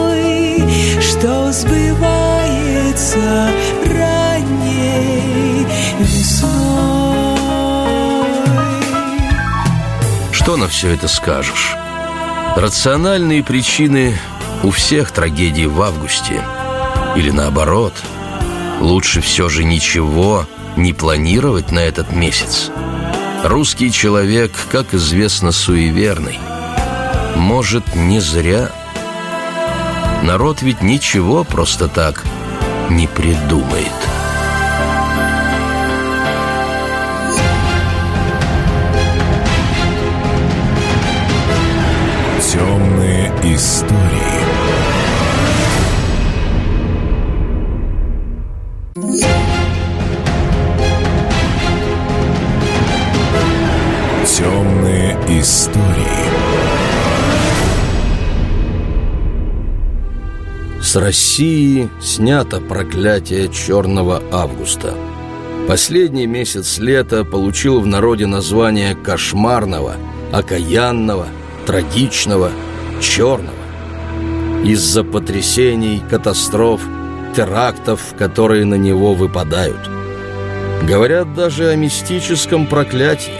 Что 10.43 10.57
на 10.57 10.67
все 10.67 10.89
это 10.89 11.07
скажешь? 11.07 11.75
Рациональные 12.55 13.43
причины 13.43 14.17
у 14.61 14.71
всех 14.71 15.11
трагедий 15.11 15.65
в 15.65 15.81
августе. 15.81 16.43
Или 17.15 17.31
наоборот, 17.31 17.93
лучше 18.79 19.21
все 19.21 19.49
же 19.49 19.63
ничего 19.63 20.45
не 20.75 20.93
планировать 20.93 21.71
на 21.71 21.79
этот 21.79 22.11
месяц. 22.11 22.69
Русский 23.43 23.91
человек, 23.91 24.51
как 24.71 24.93
известно, 24.93 25.51
суеверный. 25.51 26.39
Может, 27.35 27.95
не 27.95 28.19
зря– 28.19 28.69
Народ 30.23 30.61
ведь 30.61 30.81
ничего 30.81 31.43
просто 31.43 31.89
так 31.89 32.23
не 32.89 33.07
придумает. 33.07 33.91
Истории. 43.43 43.93
Темные 54.25 55.17
истории. 55.41 55.83
С 60.81 60.95
России 60.95 61.89
снято 62.01 62.61
проклятие 62.61 63.49
черного 63.49 64.23
августа. 64.31 64.93
Последний 65.67 66.27
месяц 66.27 66.77
лета 66.77 67.25
получил 67.25 67.81
в 67.81 67.87
народе 67.87 68.25
название 68.25 68.95
кошмарного, 68.95 69.95
окаянного, 70.31 71.27
трагичного, 71.65 72.51
черного. 73.15 73.53
Из-за 74.63 75.03
потрясений, 75.03 76.01
катастроф, 76.09 76.81
терактов, 77.35 78.01
которые 78.17 78.65
на 78.65 78.75
него 78.75 79.13
выпадают. 79.13 79.89
Говорят 80.83 81.35
даже 81.35 81.69
о 81.69 81.75
мистическом 81.75 82.65
проклятии. 82.65 83.33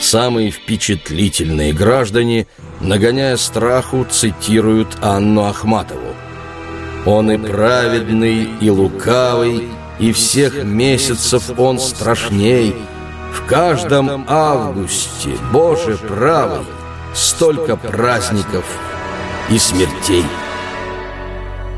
Самые 0.00 0.50
впечатлительные 0.50 1.72
граждане, 1.72 2.46
нагоняя 2.80 3.36
страху, 3.36 4.06
цитируют 4.08 4.88
Анну 5.02 5.44
Ахматову. 5.44 6.14
Он 7.06 7.30
и 7.30 7.38
праведный, 7.38 8.48
и 8.60 8.70
лукавый, 8.70 9.64
и 9.98 10.12
всех 10.12 10.62
месяцев 10.62 11.50
он 11.58 11.78
страшней. 11.78 12.74
В 13.32 13.46
каждом 13.46 14.24
августе, 14.28 15.30
Боже 15.52 15.96
правый, 15.96 16.66
столько 17.16 17.76
праздников 17.76 18.64
и 19.50 19.58
смертей. 19.58 20.24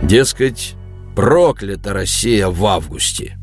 Дескать, 0.02 0.74
проклята 1.16 1.94
Россия 1.94 2.48
в 2.48 2.66
августе. 2.66 3.38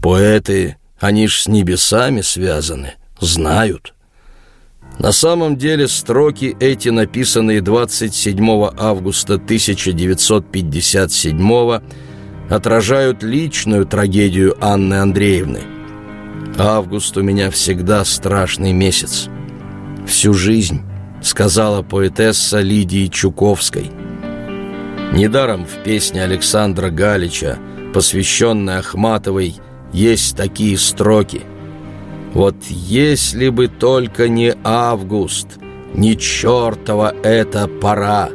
Поэты, 0.00 0.76
они 1.00 1.26
ж 1.26 1.42
с 1.42 1.48
небесами 1.48 2.20
связаны, 2.20 2.94
знают– 3.20 3.94
на 4.98 5.12
самом 5.12 5.56
деле 5.56 5.88
строки 5.88 6.54
эти, 6.60 6.90
написанные 6.90 7.62
27 7.62 8.68
августа 8.78 9.34
1957 9.34 11.80
отражают 12.50 13.22
личную 13.22 13.86
трагедию 13.86 14.56
Анны 14.60 14.94
Андреевны. 14.94 15.60
«Август 16.58 17.16
у 17.16 17.22
меня 17.22 17.50
всегда 17.50 18.04
страшный 18.04 18.72
месяц. 18.72 19.28
Всю 20.06 20.34
жизнь»,— 20.34 20.82
сказала 21.22 21.82
поэтесса 21.82 22.60
Лидии 22.60 23.06
Чуковской. 23.06 23.90
Недаром 25.12 25.64
в 25.66 25.82
песне 25.82 26.22
Александра 26.22 26.90
Галича, 26.90 27.58
посвященной 27.94 28.78
Ахматовой, 28.78 29.54
есть 29.92 30.36
такие 30.36 30.78
строки— 30.78 31.42
вот 32.34 32.56
если 32.70 33.50
бы 33.50 33.68
только 33.68 34.28
не 34.28 34.54
август, 34.64 35.58
не 35.94 36.16
чертова 36.16 37.14
эта 37.22 37.68
пора. 37.68 38.30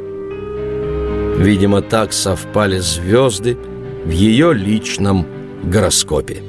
Видимо, 1.36 1.82
так 1.82 2.12
совпали 2.12 2.78
звезды 2.78 3.58
в 4.04 4.10
ее 4.10 4.54
личном 4.54 5.26
гороскопе. 5.64 6.42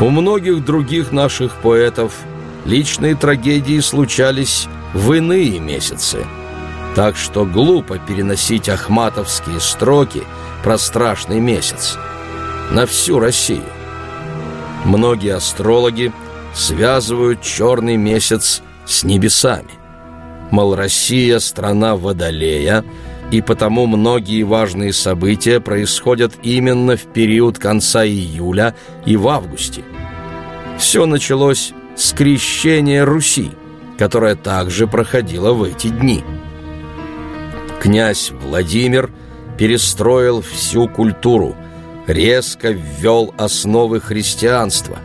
У 0.00 0.08
многих 0.08 0.64
других 0.64 1.12
наших 1.12 1.56
поэтов 1.56 2.14
личные 2.64 3.14
трагедии 3.14 3.80
случались 3.80 4.66
в 4.94 5.12
иные 5.12 5.60
месяцы. 5.60 6.24
Так 6.94 7.16
что 7.16 7.44
глупо 7.44 7.98
переносить 7.98 8.70
ахматовские 8.70 9.60
строки 9.60 10.22
про 10.64 10.78
страшный 10.78 11.38
месяц 11.38 11.98
на 12.70 12.86
всю 12.86 13.20
Россию. 13.20 13.62
Многие 14.86 15.34
астрологи 15.34 16.12
связывают 16.54 17.42
черный 17.42 17.96
месяц 17.96 18.62
с 18.86 19.04
небесами. 19.04 19.70
Мол, 20.50 20.74
Россия– 20.74 21.38
страна 21.40 21.94
Водолея, 21.94 22.84
и 23.30 23.40
потому 23.40 23.86
многие 23.86 24.42
важные 24.42 24.92
события 24.92 25.60
происходят 25.60 26.32
именно 26.42 26.96
в 26.96 27.04
период 27.04 27.58
конца 27.58 28.04
июля 28.04 28.74
и 29.06 29.16
в 29.16 29.28
августе. 29.28 29.84
Все 30.78 31.06
началось 31.06 31.72
с 31.96 32.12
крещения 32.12 33.04
Руси, 33.04 33.52
которое 33.98 34.34
также 34.34 34.86
проходило 34.86 35.52
в 35.52 35.62
эти 35.62 35.88
дни. 35.88 36.24
Князь 37.80 38.30
Владимир 38.30 39.10
перестроил 39.58 40.42
всю 40.42 40.88
культуру, 40.88 41.54
резко 42.06 42.70
ввел 42.70 43.34
основы 43.38 44.00
христианства. 44.00 44.98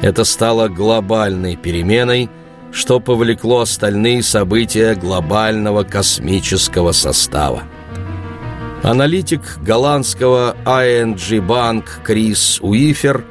Это 0.00 0.24
стало 0.24 0.68
глобальной 0.68 1.56
переменой– 1.56 2.30
что 2.74 2.98
повлекло 2.98 3.60
остальные 3.60 4.24
события 4.24 4.96
глобального 4.96 5.84
космического 5.84 6.90
состава. 6.90 7.62
Аналитик 8.82 9.58
голландского 9.62 10.56
ING 10.64 11.14
Bank 11.46 11.84
Крис 12.02 12.58
Уифер 12.60 13.24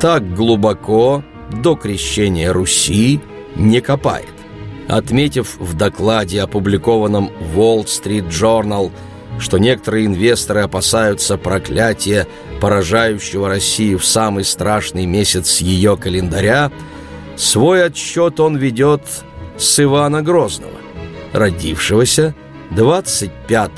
так 0.00 0.34
глубоко 0.34 1.22
до 1.62 1.76
крещения 1.76 2.52
Руси 2.52 3.20
не 3.54 3.82
копает. 3.82 4.30
Отметив 4.88 5.58
в 5.60 5.76
докладе, 5.76 6.40
опубликованном 6.40 7.30
в 7.38 7.58
Wall 7.60 7.84
Street 7.84 8.28
Journal, 8.30 8.90
что 9.38 9.58
некоторые 9.58 10.06
инвесторы 10.06 10.62
опасаются 10.62 11.36
проклятия, 11.36 12.26
поражающего 12.62 13.48
Россию 13.48 13.98
в 13.98 14.06
самый 14.06 14.44
страшный 14.44 15.04
месяц 15.04 15.60
ее 15.60 15.98
календаря– 15.98 16.72
Свой 17.40 17.84
отсчет 17.86 18.38
он 18.38 18.58
ведет 18.58 19.00
с 19.56 19.82
Ивана 19.82 20.20
Грозного, 20.20 20.76
родившегося 21.32 22.34
25 22.72 23.70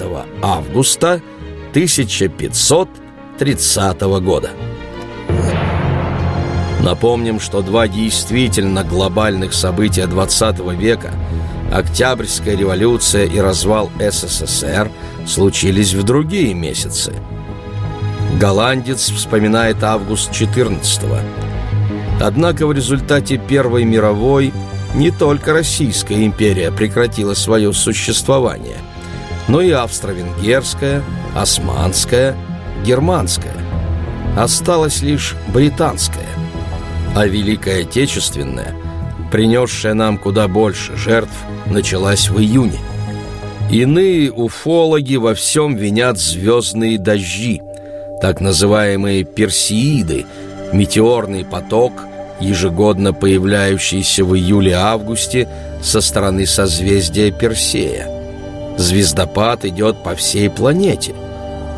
августа 0.43 1.23
1530 1.71 4.01
года. 4.01 4.51
Напомним, 6.81 7.39
что 7.39 7.63
два 7.63 7.87
действительно 7.87 8.83
глобальных 8.83 9.55
события 9.55 10.07
XX 10.07 10.75
века 10.75 11.15
Октябрьская 11.73 12.57
революция 12.57 13.27
и 13.27 13.39
развал 13.39 13.93
СССР 14.01 14.91
случились 15.25 15.95
в 15.95 16.03
другие 16.03 16.53
месяцы. 16.53 17.13
Голландец 18.41 19.09
вспоминает 19.09 19.85
август 19.85 20.33
14 20.33 21.05
-го. 21.05 21.52
Однако 22.21 22.67
в 22.67 22.73
результате 22.73 23.37
Первой 23.37 23.85
мировой 23.85 24.53
не 24.95 25.11
только 25.11 25.53
Российская 25.53 26.25
империя 26.25 26.71
прекратила 26.71 27.35
свое 27.35 27.73
существование, 27.73 28.79
но 29.49 29.61
и 29.61 29.71
Австро-Венгерская, 29.71 31.03
Османская, 31.35 32.37
Германская. 32.85 33.57
Осталась 34.37 35.03
лишь 35.03 35.35
Британская. 35.49 36.29
А 37.15 37.27
Великая 37.27 37.83
Отечественная, 37.83 38.75
принесшая 39.31 39.95
нам 39.95 40.17
куда 40.17 40.49
больше 40.49 40.97
жертв, 40.97 41.35
началась 41.67 42.29
в 42.29 42.39
июне. 42.39 42.79
Иные 43.71 44.31
уфологи 44.31 45.17
во 45.17 45.35
всем 45.35 45.77
винят 45.77 46.19
звездные 46.19 46.99
дожди, 46.99 47.63
так 48.21 48.41
называемые 48.41 49.25
персеиды, 49.25 50.27
метеорный 50.73 51.45
поток– 51.45 51.93
ежегодно 52.43 53.13
появляющийся 53.13 54.25
в 54.25 54.35
июле-августе 54.37 55.49
со 55.81 56.01
стороны 56.01 56.47
созвездия 56.47 57.31
Персея. 57.31 58.09
Звездопад 58.77 59.65
идет 59.65 60.03
по 60.03 60.15
всей 60.15 60.51
планете. 60.51 61.15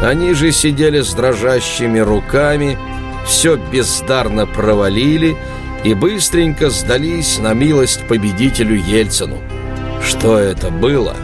Они 0.00 0.32
же 0.32 0.52
сидели 0.52 1.00
с 1.00 1.12
дрожащими 1.12 1.98
руками, 1.98 2.78
все 3.26 3.56
бездарно 3.56 4.46
провалили 4.46 5.36
и 5.82 5.92
быстренько 5.92 6.70
сдались 6.70 7.38
на 7.38 7.52
милость 7.52 8.06
победителю 8.06 8.76
Ельцину. 8.76 9.38
Что 10.02 10.38
это 10.38 10.70
было, 10.70 11.16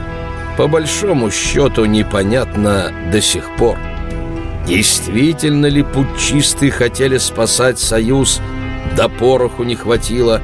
по 0.57 0.66
большому 0.66 1.31
счету 1.31 1.85
непонятно 1.85 2.92
до 3.12 3.21
сих 3.23 3.49
пор. 3.57 3.79
Действительно 4.66 5.66
ли 5.66 5.85
путчисты 5.85 6.71
хотели 6.71 7.19
спасать 7.19 7.79
Союз 7.79 8.40
до 8.97 9.09
пороху 9.09 9.62
не 9.62 9.77
хватило, 9.77 10.42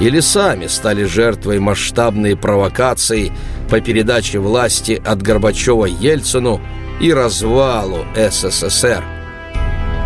или 0.00 0.20
сами 0.20 0.66
стали 0.66 1.04
жертвой 1.04 1.60
масштабной 1.60 2.36
провокации 2.36 3.32
по 3.70 3.80
передаче 3.80 4.38
власти 4.38 5.00
от 5.04 5.22
Горбачева 5.22 5.86
Ельцину 5.86 6.60
и 7.00 7.12
развалу 7.12 8.04
СССР. 8.14 9.04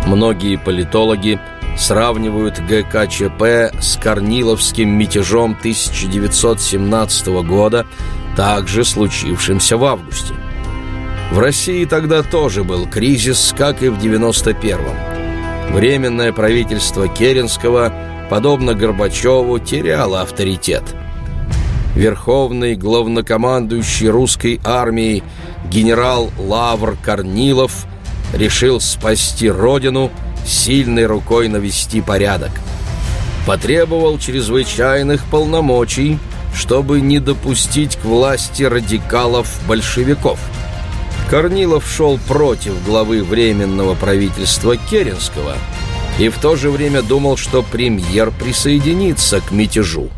Многие 0.05 0.57
политологи 0.57 1.39
сравнивают 1.77 2.59
ГКЧП 2.59 3.73
с 3.81 3.97
Корниловским 4.01 4.89
мятежом 4.89 5.55
1917 5.59 7.27
года, 7.43 7.85
также 8.35 8.83
случившимся 8.83 9.77
в 9.77 9.85
августе. 9.85 10.33
В 11.31 11.39
России 11.39 11.85
тогда 11.85 12.23
тоже 12.23 12.63
был 12.63 12.87
кризис, 12.87 13.53
как 13.57 13.83
и 13.83 13.89
в 13.89 13.99
91-м. 13.99 15.73
Временное 15.75 16.33
правительство 16.33 17.07
Керенского, 17.07 17.93
подобно 18.29 18.73
Горбачеву, 18.73 19.59
теряло 19.59 20.21
авторитет. 20.21 20.83
Верховный 21.95 22.75
главнокомандующий 22.75 24.09
русской 24.09 24.61
армией 24.63 25.23
генерал 25.69 26.29
Лавр 26.37 26.97
Корнилов 27.03 27.85
решил 28.33 28.79
спасти 28.79 29.49
родину, 29.49 30.11
сильной 30.45 31.05
рукой 31.05 31.47
навести 31.47 32.01
порядок. 32.01 32.51
Потребовал 33.45 34.19
чрезвычайных 34.19 35.25
полномочий, 35.25 36.19
чтобы 36.53 37.01
не 37.01 37.19
допустить 37.19 37.95
к 37.95 38.05
власти 38.05 38.63
радикалов-большевиков– 38.63 40.39
Корнилов 41.29 41.87
шел 41.87 42.17
против 42.27 42.83
главы 42.83 43.23
Временного 43.23 43.93
правительства 43.93 44.75
Керенского 44.75 45.53
и 46.19 46.27
в 46.27 46.37
то 46.37 46.55
же 46.57 46.69
время 46.69 47.01
думал, 47.01 47.37
что 47.37 47.63
премьер 47.63 48.31
присоединится 48.31 49.39
к 49.39 49.51
мятежу. 49.51 50.09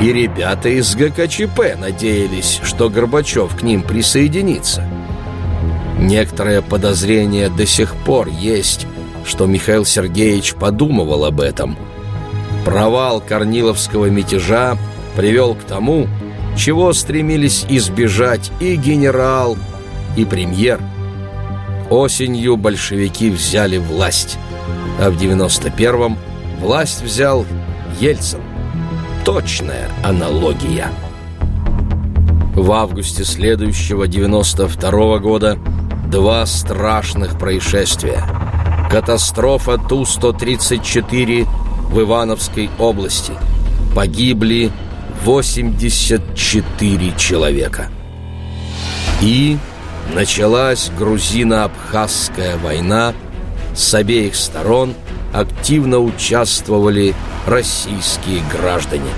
И 0.00 0.12
ребята 0.12 0.68
из 0.68 0.94
ГКЧП 0.94 1.76
надеялись, 1.78 2.60
что 2.62 2.88
Горбачев 2.88 3.56
к 3.56 3.62
ним 3.62 3.82
присоединится. 3.82 4.84
Некоторое 5.98 6.62
подозрение 6.62 7.48
до 7.48 7.66
сих 7.66 7.96
пор 7.96 8.28
есть, 8.28 8.86
что 9.24 9.46
Михаил 9.46 9.84
Сергеевич 9.84 10.54
подумывал 10.54 11.24
об 11.24 11.40
этом. 11.40 11.76
Провал 12.64 13.20
Корниловского 13.20 14.06
мятежа 14.06 14.78
привел 15.16 15.54
к 15.54 15.64
тому, 15.64 16.06
чего 16.56 16.92
стремились 16.92 17.64
избежать 17.68 18.52
и 18.60 18.76
генерал, 18.76 19.56
и 20.16 20.24
премьер. 20.24 20.80
Осенью 21.90 22.56
большевики 22.56 23.30
взяли 23.30 23.78
власть, 23.78 24.38
а 25.00 25.10
в 25.10 25.16
91-м 25.16 26.18
власть 26.60 27.02
взял 27.02 27.46
Ельцин. 28.00 28.40
Точная 29.24 29.88
аналогия. 30.04 30.88
В 32.54 32.72
августе 32.72 33.24
следующего 33.24 34.08
92 34.08 34.90
-го 34.90 35.18
года 35.20 35.58
два 36.10 36.46
страшных 36.46 37.38
происшествия. 37.38 38.24
Катастрофа 38.90 39.78
Ту-134 39.78 41.46
в 41.90 42.00
Ивановской 42.00 42.70
области. 42.78 43.32
Погибли 43.94 44.72
84 45.24 47.12
человека. 47.16 47.90
И 49.20 49.58
началась 50.14 50.90
грузино-абхазская 50.98 52.56
война. 52.58 53.12
С 53.78 53.94
обеих 53.94 54.34
сторон 54.34 54.92
активно 55.32 56.00
участвовали 56.00 57.14
российские 57.46 58.42
граждане. 58.50 59.12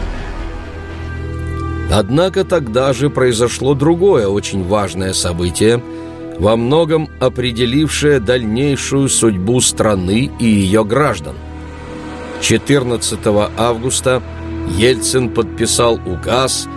Однако 1.90 2.44
тогда 2.44 2.92
же 2.92 3.08
произошло 3.08 3.72
другое 3.72 4.28
очень 4.28 4.62
важное 4.62 5.14
событие, 5.14 5.82
во 6.38 6.56
многом 6.56 7.08
определившее 7.20 8.20
дальнейшую 8.20 9.08
судьбу 9.08 9.62
страны 9.62 10.30
и 10.38 10.44
ее 10.44 10.84
граждан. 10.84 11.36
14 12.42 13.18
августа 13.56 14.22
Ельцин 14.76 15.30
подписал 15.30 15.98
указ 16.04 16.68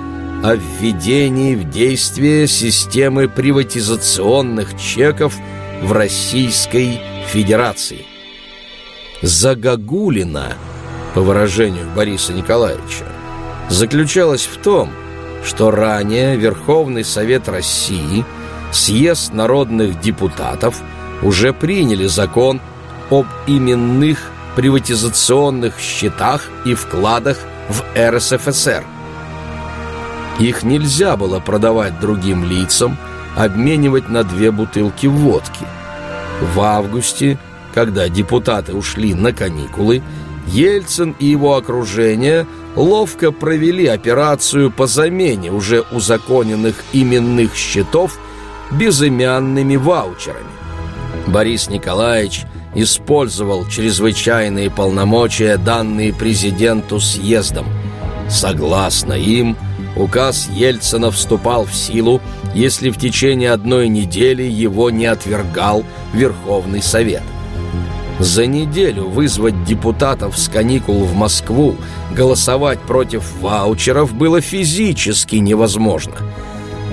о 0.42 0.56
введении 0.56 1.56
в 1.56 1.70
действие 1.70 2.48
системы 2.48 3.28
приватизационных 3.28 4.80
чеков 4.80 5.36
в 5.82 5.92
Российской 5.92 7.02
Федерации. 7.28 8.06
Загогулина, 9.22 10.54
по 11.14 11.22
выражению 11.22 11.90
Бориса 11.96 12.34
Николаевича, 12.34 13.06
заключалась 13.70 14.46
в 14.46 14.58
том, 14.58 14.92
что 15.44 15.72
ранее 15.72 16.36
Верховный 16.38 17.04
Совет 17.04 17.48
России, 17.50 18.26
съезд 18.72 19.34
народных 19.34 20.00
депутатов 20.00 20.82
уже 21.22 21.54
приняли 21.54 22.08
закон 22.08 22.62
об 23.10 23.26
именных 23.48 24.32
приватизационных 24.56 25.80
счетах 25.80 26.50
и 26.66 26.74
вкладах 26.74 27.38
в 27.70 27.84
РСФСР. 27.98 28.84
Их 30.40 30.64
нельзя 30.64 31.16
было 31.16 31.40
продавать 31.40 32.00
другим 32.00 32.44
лицам, 32.46 32.98
обменивать 33.36 34.10
на 34.10 34.24
две 34.24 34.52
бутылки 34.52 35.08
водки. 35.08 35.66
В 36.44 36.60
августе, 36.60 37.40
когда 37.74 38.10
депутаты 38.10 38.74
ушли 38.74 39.14
на 39.14 39.32
каникулы, 39.32 40.04
Ельцин 40.48 41.16
и 41.20 41.26
его 41.26 41.56
окружение 41.56 42.46
ловко 42.76 43.32
провели 43.32 43.88
операцию 43.88 44.70
по 44.70 44.86
замене 44.86 45.52
уже 45.52 45.82
узаконенных 45.92 46.84
именных 46.92 47.56
счетов 47.56 48.20
безымянными 48.72 49.78
ваучерами. 49.78 50.46
Борис 51.28 51.70
Николаевич 51.70 52.44
использовал 52.76 53.66
чрезвычайные 53.68 54.70
полномочия, 54.70 55.58
данные 55.58 56.14
президенту 56.14 57.00
съездом. 57.00 57.68
Согласно 58.30 59.14
им, 59.14 59.56
указ 59.96 60.50
Ельцина 60.50 61.12
вступал 61.12 61.66
в 61.66 61.74
силу, 61.74 62.22
если 62.54 62.90
в 62.90 62.98
течение 62.98 63.52
одной 63.52 63.88
недели 63.88 64.44
его 64.44 64.90
не 64.90 65.06
отвергал 65.06 65.84
Верховный 66.14 66.82
Совет. 66.82 67.24
За 68.20 68.46
неделю 68.46 69.06
вызвать 69.10 69.66
депутатов 69.66 70.38
с 70.38 70.48
каникул 70.48 71.04
в 71.04 71.16
Москву 71.16 71.76
голосовать 72.16 72.80
против 72.80 73.24
ваучеров 73.42 74.14
было 74.14 74.40
физически 74.40 75.38
невозможно. 75.38 76.16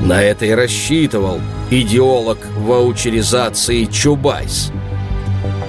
На 0.02 0.22
это 0.22 0.46
и 0.46 0.50
рассчитывал 0.50 1.40
идеолог 1.70 2.38
ваучеризации 2.56 3.84
Чубайс. 3.84 4.72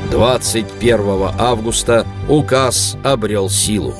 21 0.09 1.31
августа 1.37 2.05
указ 2.27 2.97
обрел 3.03 3.49
силу. 3.49 3.93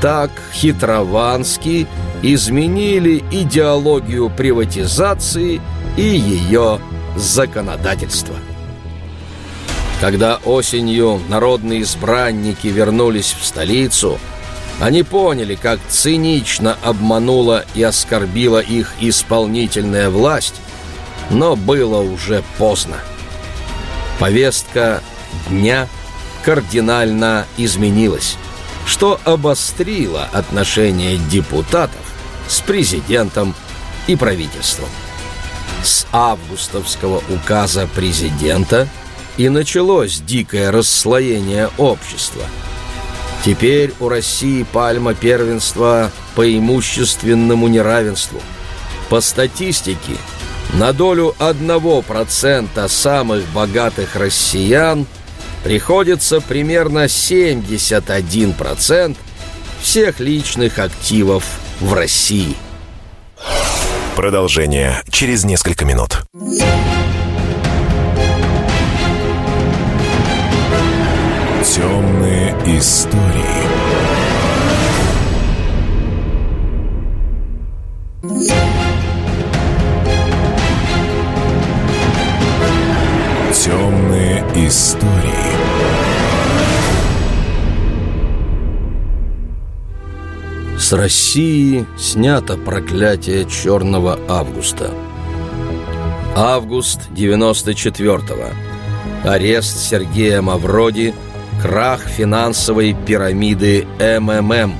Так 0.00 0.30
хитровански 0.52 1.86
изменили 2.22 3.24
идеологию 3.30 4.30
приватизации 4.30 5.60
и 5.96 6.02
ее 6.02 6.80
законодательство. 7.16 8.34
Когда 10.00 10.36
осенью 10.44 11.20
народные 11.28 11.82
избранники 11.82 12.66
вернулись 12.66 13.34
в 13.38 13.44
столицу, 13.44 14.18
они 14.78 15.02
поняли, 15.02 15.54
как 15.54 15.80
цинично 15.88 16.76
обманула 16.82 17.64
и 17.74 17.82
оскорбила 17.82 18.58
их 18.58 18.92
исполнительная 19.00 20.10
власть, 20.10 20.56
но 21.30 21.56
было 21.56 22.00
уже 22.02 22.42
поздно. 22.58 22.96
Повестка 24.18 25.02
дня 25.48 25.88
кардинально 26.44 27.46
изменилась, 27.56 28.36
что 28.84 29.18
обострило 29.24 30.28
отношения 30.32 31.16
депутатов 31.16 32.05
с 32.48 32.60
президентом 32.60 33.54
и 34.06 34.16
правительством. 34.16 34.88
С 35.82 36.06
августовского 36.12 37.22
указа 37.28 37.88
президента– 37.94 38.88
и 39.36 39.48
началось 39.48 40.20
дикое 40.20 40.70
расслоение 40.70 41.70
общества. 41.78 42.44
Теперь 43.44 43.92
у 44.00 44.08
России 44.08 44.62
пальма 44.64 45.14
первенства 45.14 46.10
по 46.34 46.56
имущественному 46.56 47.68
неравенству. 47.68 48.40
По 49.08 49.20
статистике, 49.20 50.16
на 50.74 50.92
долю 50.92 51.36
1% 51.38 52.88
самых 52.88 53.46
богатых 53.50 54.16
россиян 54.16 55.06
приходится 55.62 56.40
примерно 56.40 57.04
71% 57.04 59.16
всех 59.80 60.18
личных 60.18 60.80
активов 60.80 61.44
в 61.80 61.92
России. 61.92 62.56
Продолжение 64.14 65.02
через 65.10 65.44
несколько 65.44 65.84
минут. 65.84 66.22
Темные 71.62 72.56
истории. 72.78 73.45
С 90.86 90.92
России 90.92 91.84
снято 91.98 92.56
проклятие 92.56 93.44
Черного 93.46 94.20
Августа. 94.28 94.94
Август 96.36 97.10
94-го. 97.10 99.28
Арест 99.28 99.78
Сергея 99.78 100.40
Мавроди– 100.42 101.12
крах 101.60 102.02
финансовой 102.02 102.94
пирамиды 103.04 103.84
МММ. 103.98 104.76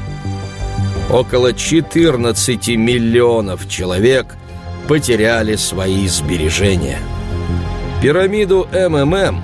Около 1.11 1.53
14 1.53 2.69
миллионов 2.77 3.69
человек 3.69 4.37
потеряли 4.87 5.57
свои 5.57 6.07
сбережения. 6.07 7.01
Пирамиду 8.01 8.69
МММ 8.73 9.43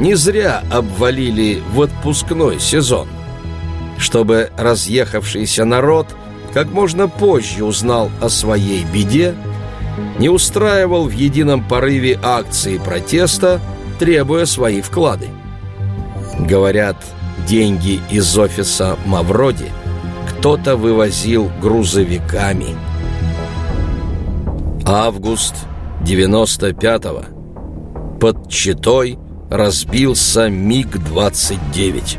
не 0.00 0.16
зря 0.16 0.64
обвалили 0.68 1.62
в 1.72 1.80
отпускной 1.80 2.58
сезон. 2.58 3.06
Чтобы 4.02 4.50
разъехавшийся 4.58 5.64
народ 5.64 6.08
как 6.52 6.72
можно 6.72 7.08
позже 7.08 7.64
узнал 7.64 8.10
о 8.20 8.28
своей 8.28 8.84
беде, 8.84 9.34
не 10.18 10.28
устраивал 10.28 11.06
в 11.06 11.12
едином 11.12 11.66
порыве 11.66 12.18
акции 12.20 12.78
протеста, 12.78 13.60
требуя 14.00 14.44
свои 14.44 14.80
вклады. 14.80 15.28
Говорят, 16.36 16.96
деньги 17.46 18.00
из 18.10 18.36
офиса 18.36 18.98
Мавроди 19.06 19.70
кто-то 20.28 20.76
вывозил 20.76 21.52
грузовиками. 21.62 22.74
Август 24.84 25.54
95-го. 26.00 28.18
Под 28.18 28.50
Читой 28.50 29.16
разбился 29.48 30.48
МиГ-29. 30.48 32.18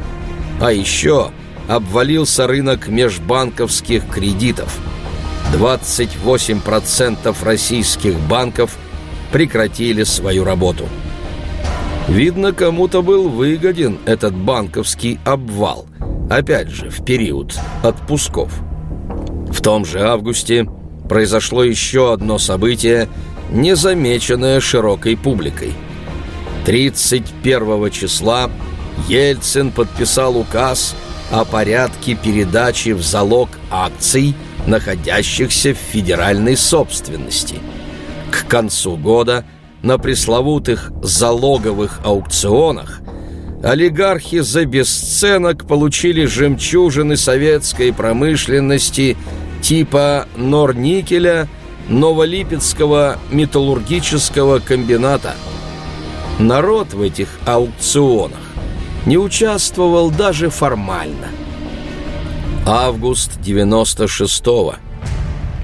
А 0.61 0.71
еще 0.71 1.31
обвалился 1.68 2.47
рынок 2.47 2.88
межбанковских 2.88 4.07
кредитов. 4.07 4.78
28% 5.53 7.36
российских 7.43 8.20
банков 8.22 8.78
прекратили 9.32 10.03
свою 10.03 10.43
работу. 10.43 10.88
Видно, 12.07 12.51
кому-то 12.51 13.01
был 13.01 13.30
выгоден 13.30 13.97
этот 14.05 14.36
банковский 14.36 15.20
обвал. 15.24 15.86
Опять 16.30 16.70
же, 16.70 16.89
в 16.89 17.03
период 17.05 17.55
отпусков. 17.82 18.51
В 19.49 19.61
том 19.61 19.86
же 19.86 20.01
августе 20.01 20.68
произошло 21.07 21.64
еще 21.64 22.11
одно 22.11 22.39
событие, 22.39 23.07
незамеченное 23.51 24.59
широкой 24.59 25.16
публикой. 25.16 25.74
31 26.66 27.91
числа 27.91 28.49
Ельцин 29.07 29.72
подписал 29.72 30.38
указ 30.38 30.95
о 31.32 31.45
порядке 31.45 32.15
передачи 32.15 32.89
в 32.89 33.01
залог 33.01 33.49
акций, 33.69 34.36
находящихся 34.67 35.74
в 35.74 35.78
федеральной 35.78 36.55
собственности. 36.55 37.55
К 38.32 38.47
концу 38.47 38.97
года 38.97 39.45
на 39.82 39.97
пресловутых 39.97 40.91
залоговых 41.01 41.99
аукционах 42.03 43.01
олигархи 43.63 44.39
за 44.39 44.65
бесценок 44.65 45.67
получили 45.67 46.26
жемчужины 46.26 47.17
советской 47.17 47.93
промышленности 47.93 49.17
типа 49.61 50.28
Норникеля, 50.36 51.47
Новолипецкого 51.88 53.17
металлургического 53.32 54.59
комбината. 54.59 55.36
Народ 56.39 56.93
в 56.93 57.01
этих 57.01 57.28
аукционах 57.45 58.39
не 59.06 59.18
участвовал 59.18 60.10
даже 60.12 60.49
формально. 60.49 61.28
Август 62.66 63.38
96-го. 63.43 64.76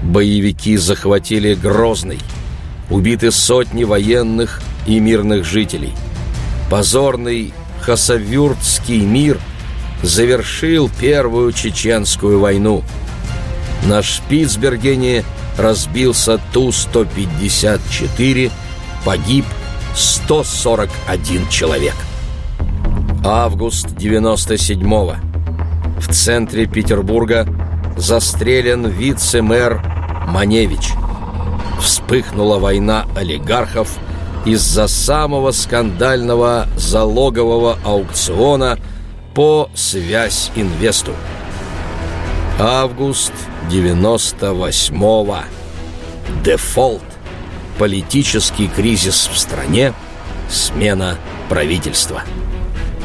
Боевики 0.03 0.75
захватили 0.77 1.53
Грозный. 1.53 2.19
Убиты 2.89 3.31
сотни 3.31 3.83
военных 3.83 4.61
и 4.85 4.99
мирных 4.99 5.45
жителей. 5.45 5.93
Позорный 6.69 7.53
Хасавюртский 7.81 9.01
мир 9.01 9.39
завершил 10.03 10.89
Первую 10.99 11.53
Чеченскую 11.53 12.39
войну. 12.39 12.83
На 13.85 14.01
Шпицбергене 14.03 15.23
разбился 15.57 16.39
Ту-154, 16.53 18.51
погиб 19.05 19.45
141 19.95 21.47
человек. 21.49 21.95
Август 23.23 23.87
97-го. 23.87 25.15
В 25.99 26.07
центре 26.13 26.65
Петербурга 26.67 27.45
застрелен 27.97 28.87
вице-мэр 28.87 29.81
Маневич. 30.27 30.93
Вспыхнула 31.81 32.59
война 32.59 33.05
олигархов 33.17 33.97
из-за 34.45 34.87
самого 34.87 35.51
скандального 35.51 36.67
залогового 36.77 37.77
аукциона 37.83 38.79
по 39.35 39.69
«Связьинвесту». 39.75 41.11
Август 42.57 43.33
98-го. 43.69 45.39
Дефолт. 46.43 47.03
Политический 47.77 48.67
кризис 48.67 49.29
в 49.31 49.37
стране. 49.37 49.93
Смена 50.49 51.17
правительства. 51.49 52.23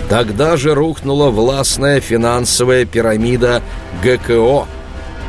Тогда 0.08 0.56
же 0.56 0.74
рухнула 0.74 1.30
властная 1.30 2.00
финансовая 2.00 2.84
пирамида 2.84 3.62
ГКО. 4.02 4.66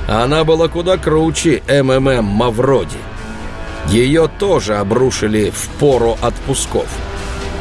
Она 0.08 0.44
была 0.44 0.68
куда 0.68 0.98
круче 0.98 1.64
МММ 1.68 2.26
Мавроди. 2.26 2.98
Ее 3.90 4.30
тоже 4.40 4.78
обрушили 4.78 5.52
в 5.52 5.70
пору 5.80 6.18
отпусков. 6.22 6.88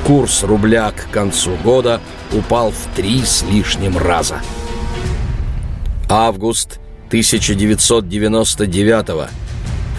Курс 0.07 0.43
рубля 0.43 0.91
к 0.91 1.11
концу 1.11 1.57
года 1.63 2.01
упал 2.33 2.73
в 2.73 2.97
три 2.97 3.25
с 3.25 3.43
лишним 3.43 3.97
раза. 3.97 4.41
Август 6.09 6.81
1999 7.09 9.09
-го. 9.09 9.29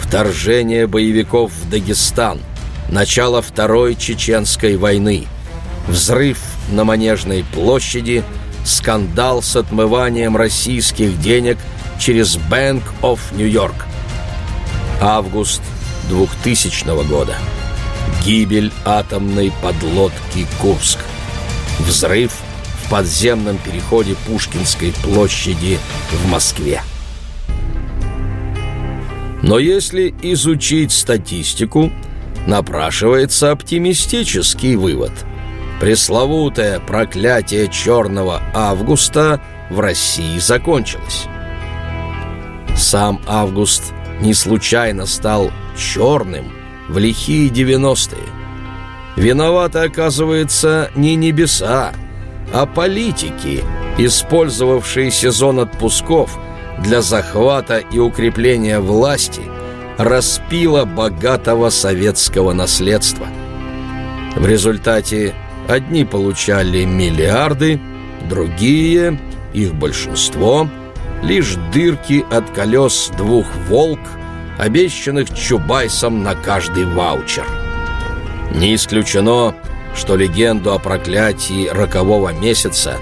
Вторжение 0.00 0.86
боевиков 0.86 1.50
в 1.52 1.70
Дагестан. 1.70 2.40
Начало 2.88 3.42
Второй 3.42 3.96
Чеченской 3.96 4.76
войны. 4.76 5.26
Взрыв 5.88 6.38
на 6.70 6.84
Манежной 6.84 7.44
площади, 7.52 8.24
скандал 8.64 9.42
с 9.42 9.56
отмыванием 9.56 10.36
российских 10.36 11.20
денег 11.20 11.58
через 11.98 12.36
Bank 12.36 12.82
of 13.02 13.20
New 13.32 13.48
York. 13.48 13.74
Август 15.00 15.62
2000 16.08 17.06
года. 17.08 17.36
Гибель 18.24 18.72
атомной 18.84 19.52
подлодки 19.62 20.46
«Курск». 20.60 20.98
Взрыв 21.80 22.32
в 22.82 22.90
подземном 22.90 23.58
переходе 23.58 24.16
Пушкинской 24.26 24.92
площади 25.02 25.78
в 26.10 26.28
Москве. 26.28 26.82
Но 29.42 29.58
если 29.58 30.14
изучить 30.22 30.92
статистику, 30.92 31.92
напрашивается 32.46 33.52
оптимистический 33.52 34.76
вывод– 34.76 35.12
пресловутое 35.80 36.80
проклятие 36.80 37.68
черного 37.68 38.42
августа 38.54 39.40
в 39.70 39.80
России 39.80 40.38
закончилось. 40.38 41.26
Сам 42.76 43.20
август 43.26 43.92
не 44.20 44.34
случайно 44.34 45.06
стал 45.06 45.50
черным 45.76 46.52
в 46.88 46.98
лихие 46.98 47.48
девяностые. 47.48 48.22
Виноваты, 49.16 49.80
оказывается, 49.80 50.90
не 50.94 51.14
небеса, 51.16 51.92
а 52.52 52.66
политики, 52.66 53.64
использовавшие 53.98 55.10
сезон 55.10 55.60
отпусков 55.60 56.38
для 56.78 57.00
захвата 57.00 57.78
и 57.78 57.98
укрепления 57.98 58.78
власти, 58.78 59.42
распила 59.96 60.84
богатого 60.84 61.70
советского 61.70 62.52
наследства. 62.52 63.26
В 64.36 64.46
результате 64.46 65.34
Одни 65.68 66.04
получали 66.04 66.84
миллиарды, 66.84 67.80
другие, 68.28 69.18
их 69.52 69.74
большинство, 69.74 70.68
лишь 71.22 71.56
дырки 71.72 72.24
от 72.30 72.50
колес 72.50 73.10
двух 73.16 73.46
«Волк», 73.68 73.98
обещанных 74.58 75.34
Чубайсом 75.34 76.22
на 76.22 76.34
каждый 76.34 76.84
ваучер. 76.84 77.46
Не 78.54 78.76
исключено, 78.76 79.54
что 79.94 80.14
легенду 80.14 80.72
о 80.72 80.78
проклятии 80.78 81.68
рокового 81.68 82.32
месяца 82.32 82.98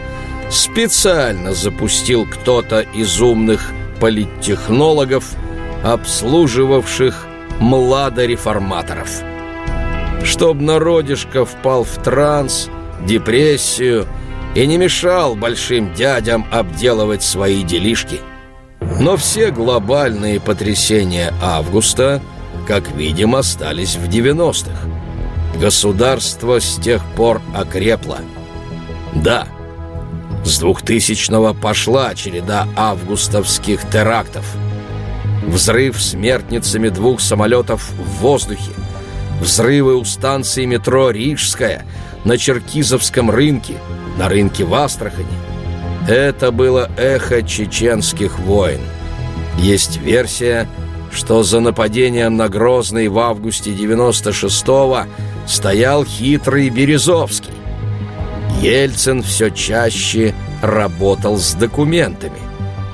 специально 0.51 1.53
запустил 1.53 2.27
кто-то 2.27 2.81
из 2.81 3.21
умных 3.21 3.73
политтехнологов, 4.01 5.33
обслуживавших 5.83 7.27
младореформаторов. 7.61 9.09
реформаторов 9.09 9.34
чтоб 10.25 10.59
народишко 10.59 11.45
впал 11.45 11.85
в 11.85 12.03
транс, 12.03 12.69
депрессию 13.07 14.07
и 14.55 14.67
не 14.67 14.79
мешал 14.79 15.37
большим 15.37 15.95
дядям 15.95 16.47
обделывать 16.51 17.23
свои 17.23 17.63
делишки. 17.63 18.21
Но 19.01 19.17
все 19.17 19.51
глобальные 19.51 20.41
потрясения 20.41 21.33
августа, 21.43 22.23
как 22.67 22.91
видим, 22.93 23.35
остались 23.35 23.97
в 23.97 24.09
90-х. 24.09 24.89
Государство 25.61 26.59
с 26.59 26.77
тех 26.77 27.05
пор 27.17 27.41
окрепло. 27.55 28.19
Да, 29.15 29.47
с 30.45 30.63
2000-го 30.63 31.55
пошла 31.55 32.15
череда 32.15 32.67
августовских 32.77 33.89
терактов. 33.91 34.45
Взрыв 35.47 36.01
смертницами 36.01 36.89
двух 36.89 37.21
самолетов 37.21 37.91
в 37.91 38.21
воздухе– 38.21 38.73
Взрывы 39.41 39.97
у 39.97 40.05
станции 40.05 40.65
метро 40.65 41.11
«Рижская», 41.11 41.85
на 42.25 42.39
Черкизовском 42.39 43.31
рынке, 43.31 43.75
на 44.19 44.29
рынке 44.29 44.65
в 44.65 44.75
Астрахани. 44.75 45.27
Это 46.09 46.51
было 46.51 46.91
эхо 46.97 47.43
чеченских 47.43 48.39
войн. 48.41 48.81
Есть 49.59 49.99
версия, 49.99 50.67
что 51.13 51.43
за 51.43 51.61
нападением 51.61 52.37
на 52.37 52.49
Грозный 52.49 53.09
в 53.09 53.19
августе 53.19 53.71
96-го 53.71 55.07
стоял 55.47 56.05
хитрый 56.05 56.69
Березовский. 56.71 57.53
Ельцин 58.61 59.23
все 59.23 59.51
чаще 59.51 60.35
работал 60.63 61.39
с 61.39 61.55
документами. 61.55 62.39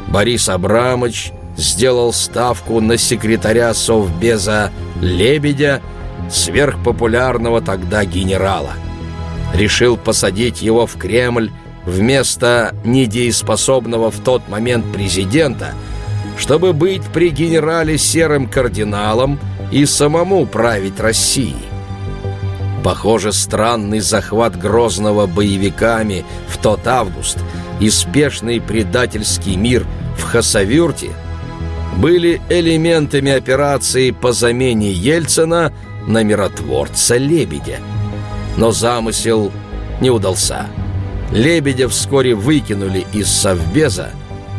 Борис 0.08 0.48
Абрамович 0.48 1.32
сделал 1.56 2.12
ставку 2.12 2.80
на 2.80 2.96
секретаря 2.96 3.72
Совбеза 3.74 4.70
Лебедя– 5.00 5.80
сверхпопулярного 6.30 7.60
тогда 7.60 8.04
генерала. 8.04 8.72
Решил 9.54 9.96
посадить 9.96 10.62
его 10.62 10.86
в 10.86 10.96
Кремль 10.96 11.50
вместо 11.84 12.74
недееспособного 12.84 14.10
в 14.10 14.20
тот 14.20 14.48
момент 14.48 14.90
президента, 14.92 15.74
чтобы 16.38 16.72
быть 16.72 17.02
при 17.12 17.30
генерале 17.30 17.98
серым 17.98 18.48
кардиналом 18.48 19.38
и 19.70 19.86
самому 19.86 20.46
править 20.46 21.00
Россией. 21.00 21.56
Похоже, 22.82 23.32
странный 23.32 24.00
захват 24.00 24.58
Грозного 24.58 25.26
боевиками 25.26 26.24
в 26.48 26.56
тот 26.56 26.86
август 26.86 27.38
и 27.78 27.90
спешный 27.90 28.60
предательский 28.60 29.56
мир 29.56 29.86
в 30.16 30.22
Хасавюрте 30.22 31.10
были 31.96 32.40
элементами 32.48 33.32
операции 33.32 34.12
по 34.12 34.32
замене 34.32 34.92
Ельцина 34.92 35.72
на 36.06 36.22
миротворца 36.22 37.16
Лебедя. 37.16 37.78
Но 38.56 38.72
замысел 38.72 39.52
не 40.00 40.10
удался. 40.10 40.66
Лебедя 41.32 41.88
вскоре 41.88 42.34
выкинули 42.34 43.06
из 43.12 43.28
Совбеза, 43.28 44.10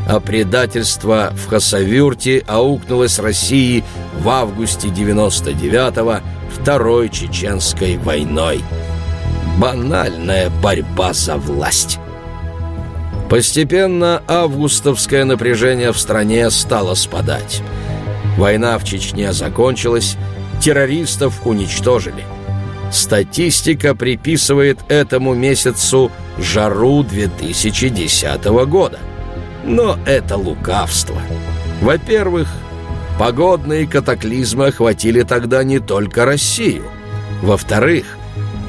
а 0.08 0.20
предательство 0.20 1.34
в 1.34 1.50
Хасавюрте 1.50 2.44
аукнулось 2.48 3.20
России 3.20 3.84
в 4.20 4.30
августе 4.30 4.88
99-го 4.88 6.20
Второй 6.50 7.10
Чеченской 7.10 7.98
войной. 7.98 8.64
Банальная 9.58 10.50
борьба 10.62 11.14
за 11.14 11.38
власть. 11.38 12.00
Постепенно 13.30 14.22
августовское 14.28 15.24
напряжение 15.24 15.94
в 15.94 15.98
стране 15.98 16.50
стало 16.50 16.96
спадать. 16.96 17.62
Война 18.38 18.78
в 18.78 18.84
Чечне 18.84 19.32
закончилась, 19.34 20.18
террористов 20.62 21.46
уничтожили. 21.46 22.24
Статистика 22.92 23.96
приписывает 23.96 24.80
этому 24.90 25.34
месяцу 25.34 26.12
жару 26.38 27.04
2010 27.04 28.46
года. 28.68 29.00
Но 29.64 29.98
это 30.06 30.38
лукавство. 30.38 31.22
Во-первых, 31.82 32.50
погодные 33.18 33.88
катаклизмы 33.88 34.68
охватили 34.68 35.24
тогда 35.24 35.64
не 35.64 35.80
только 35.80 36.26
Россию. 36.26 36.84
Во-вторых, 37.42 38.06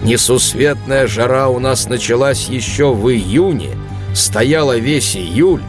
несусветная 0.03 1.07
жара 1.07 1.49
у 1.49 1.59
нас 1.59 1.89
началась 1.89 2.49
еще 2.49 2.95
в 2.95 3.11
июне, 3.11 3.71
стояла 4.15 4.79
весь 4.79 5.17
июль, 5.17 5.63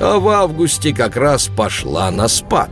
а 0.00 0.18
в 0.18 0.28
августе 0.28 0.94
как 0.94 1.16
раз 1.16 1.48
пошла 1.48 2.10
на 2.10 2.28
спад. 2.28 2.70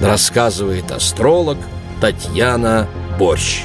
Рассказывает 0.00 0.90
астролог 0.90 1.58
Татьяна 2.02 2.88
Борщ. 3.16 3.64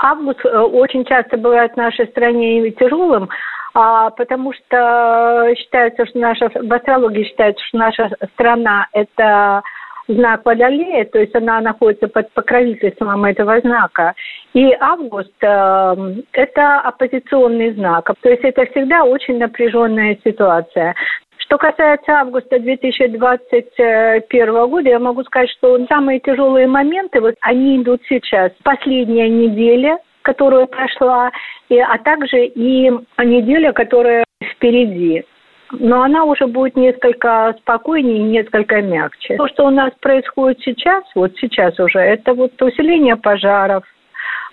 Август 0.00 0.44
э, 0.44 0.58
очень 0.58 1.04
часто 1.04 1.36
бывает 1.36 1.74
в 1.74 1.76
нашей 1.76 2.08
стране 2.08 2.72
тяжелым, 2.72 3.28
а, 3.72 4.10
потому 4.10 4.52
что 4.52 5.48
считается, 5.56 6.04
что 6.06 6.18
наша, 6.18 6.50
в 6.52 6.72
астрологии 6.72 7.22
считается, 7.22 7.64
что 7.68 7.78
наша 7.78 8.10
страна– 8.34 8.88
это 8.92 9.62
знак 10.08 10.44
Водолея, 10.44 11.04
то 11.04 11.20
есть 11.20 11.36
она 11.36 11.60
находится 11.60 12.08
под 12.08 12.32
покровительством 12.32 13.24
этого 13.26 13.60
знака. 13.60 14.14
И 14.52 14.72
август 14.80 15.32
э,– 15.40 15.96
это 16.32 16.80
оппозиционный 16.80 17.74
знак, 17.74 18.10
то 18.20 18.28
есть 18.28 18.42
это 18.42 18.66
всегда 18.66 19.04
очень 19.04 19.38
напряженная 19.38 20.18
ситуация. 20.24 20.96
Что 21.42 21.58
касается 21.58 22.12
августа 22.12 22.60
2021 22.60 24.66
года, 24.68 24.88
я 24.88 24.98
могу 24.98 25.22
сказать, 25.24 25.50
что 25.50 25.78
самые 25.86 26.20
тяжелые 26.20 26.66
моменты, 26.68 27.20
вот 27.20 27.34
они 27.40 27.82
идут 27.82 28.00
сейчас. 28.08 28.52
Последняя 28.62 29.28
неделя, 29.28 29.98
которая 30.22 30.66
прошла, 30.66 31.30
и, 31.68 31.78
а 31.78 31.98
также 31.98 32.46
и 32.46 32.90
неделя, 33.18 33.72
которая 33.72 34.24
впереди. 34.54 35.24
Но 35.72 36.02
она 36.02 36.24
уже 36.24 36.46
будет 36.46 36.76
несколько 36.76 37.56
спокойнее 37.60 38.18
и 38.18 38.22
несколько 38.22 38.80
мягче. 38.80 39.36
То, 39.36 39.48
что 39.48 39.66
у 39.66 39.70
нас 39.70 39.90
происходит 40.00 40.60
сейчас, 40.60 41.02
вот 41.14 41.32
сейчас 41.40 41.78
уже, 41.80 41.98
это 41.98 42.34
вот 42.34 42.52
усиление 42.62 43.16
пожаров, 43.16 43.82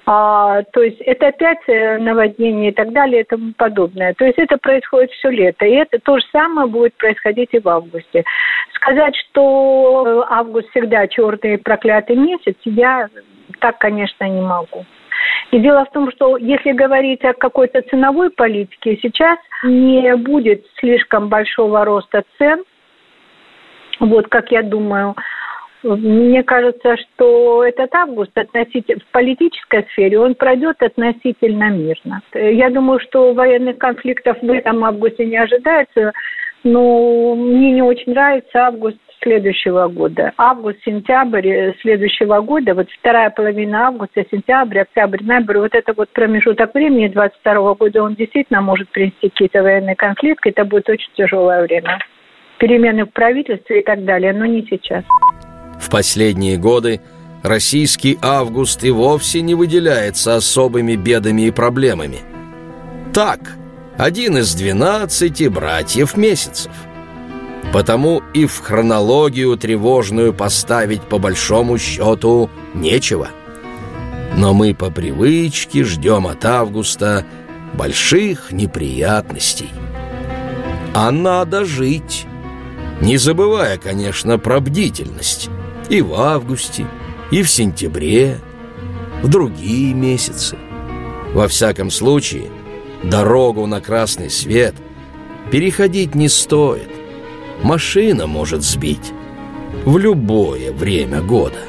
а, 0.05 0.63
то 0.73 0.81
есть 0.81 0.99
это 1.01 1.27
опять 1.27 1.59
э, 1.67 1.97
наводнение 1.99 2.71
и 2.71 2.73
так 2.73 2.91
далее 2.91 3.21
и 3.21 3.25
тому 3.25 3.53
подобное. 3.55 4.13
То 4.15 4.25
есть 4.25 4.39
это 4.39 4.57
происходит 4.57 5.11
все 5.11 5.29
лето. 5.29 5.65
И 5.65 5.75
это 5.75 5.99
то 5.99 6.17
же 6.17 6.25
самое 6.31 6.67
будет 6.67 6.95
происходить 6.95 7.49
и 7.51 7.59
в 7.59 7.67
августе. 7.69 8.23
Сказать, 8.73 9.15
что 9.15 10.05
э, 10.07 10.23
август 10.29 10.69
всегда 10.69 11.07
черный 11.07 11.57
проклятый 11.57 12.15
месяц, 12.15 12.55
я 12.65 13.07
так, 13.59 13.77
конечно, 13.77 14.23
не 14.27 14.41
могу. 14.41 14.85
И 15.51 15.59
дело 15.59 15.85
в 15.85 15.91
том, 15.91 16.11
что 16.11 16.37
если 16.37 16.71
говорить 16.71 17.23
о 17.23 17.33
какой-то 17.33 17.81
ценовой 17.83 18.29
политике, 18.29 18.97
сейчас 19.01 19.37
не 19.63 20.15
будет 20.15 20.65
слишком 20.79 21.27
большого 21.29 21.83
роста 21.85 22.23
цен, 22.37 22.63
вот 23.99 24.27
как 24.27 24.51
я 24.51 24.63
думаю, 24.63 25.15
мне 25.83 26.43
кажется, 26.43 26.97
что 26.97 27.63
этот 27.63 27.93
август 27.95 28.37
относительно, 28.37 28.99
в 28.99 29.11
политической 29.11 29.85
сфере 29.91 30.19
он 30.19 30.35
пройдет 30.35 30.81
относительно 30.81 31.69
мирно. 31.69 32.21
Я 32.33 32.69
думаю, 32.69 32.99
что 32.99 33.33
военных 33.33 33.77
конфликтов 33.77 34.37
в 34.41 34.51
этом 34.51 34.83
августе 34.83 35.25
не 35.25 35.37
ожидается, 35.37 36.11
но 36.63 37.35
мне 37.35 37.71
не 37.71 37.81
очень 37.81 38.11
нравится 38.11 38.67
август 38.67 38.97
следующего 39.21 39.87
года. 39.87 40.33
Август-сентябрь 40.37 41.73
следующего 41.81 42.41
года, 42.41 42.73
вот 42.73 42.89
вторая 42.99 43.29
половина 43.29 43.87
августа, 43.87 44.25
сентябрь, 44.29 44.79
октябрь, 44.79 45.23
ноябрь, 45.23 45.57
вот 45.57 45.75
это 45.75 45.93
вот 45.93 46.09
промежуток 46.09 46.73
времени 46.73 47.07
22 47.07 47.73
года, 47.75 48.03
он 48.03 48.15
действительно 48.15 48.61
может 48.61 48.89
принести 48.89 49.29
какие-то 49.29 49.63
военные 49.63 49.95
конфликты, 49.95 50.49
это 50.49 50.65
будет 50.65 50.89
очень 50.89 51.11
тяжелое 51.15 51.63
время. 51.63 51.99
Перемены 52.59 53.05
в 53.05 53.11
правительстве 53.11 53.81
и 53.81 53.83
так 53.83 54.03
далее, 54.03 54.33
но 54.33 54.45
не 54.45 54.65
сейчас. 54.69 55.03
В 55.79 55.89
последние 55.89 56.57
годы 56.57 57.01
российский 57.41 58.19
август 58.21 58.83
и 58.83 58.91
вовсе 58.91 59.41
не 59.41 59.55
выделяется 59.55 60.35
особыми 60.35 60.95
бедами 60.95 61.43
и 61.43 61.51
проблемами. 61.51 62.19
Так, 63.13 63.39
один 63.97 64.37
из 64.37 64.53
двенадцати 64.53 65.47
братьев 65.47 66.17
месяцев. 66.17 66.71
Потому 67.71 68.21
и 68.33 68.45
в 68.45 68.59
хронологию 68.59 69.55
тревожную 69.57 70.33
поставить 70.33 71.03
по 71.03 71.17
большому 71.17 71.77
счету 71.77 72.49
нечего. 72.73 73.29
Но 74.35 74.53
мы 74.53 74.73
по 74.73 74.91
привычке 74.91 75.83
ждем 75.83 76.27
от 76.27 76.45
августа 76.45 77.25
больших 77.73 78.51
неприятностей. 78.51 79.69
А 80.93 81.11
надо 81.11 81.65
жить, 81.65 82.25
не 83.01 83.17
забывая, 83.17 83.77
конечно, 83.77 84.39
про 84.39 84.59
бдительность 84.59 85.49
и 85.89 86.01
в 86.01 86.13
августе, 86.13 86.85
и 87.31 87.41
в 87.43 87.49
сентябре, 87.49 88.39
в 89.21 89.27
другие 89.27 89.93
месяцы. 89.93 90.57
Во 91.33 91.47
всяком 91.47 91.91
случае, 91.91 92.49
дорогу 93.03 93.65
на 93.65 93.81
красный 93.81 94.29
свет 94.29 94.75
переходить 95.51 96.15
не 96.15 96.29
стоит. 96.29 96.89
Машина 97.63 98.27
может 98.27 98.63
сбить 98.63 99.11
в 99.85 99.97
любое 99.97 100.71
время 100.71 101.21
года. 101.21 101.59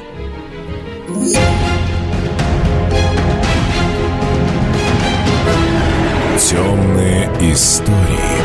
Темные 6.37 7.29
истории. 7.51 8.40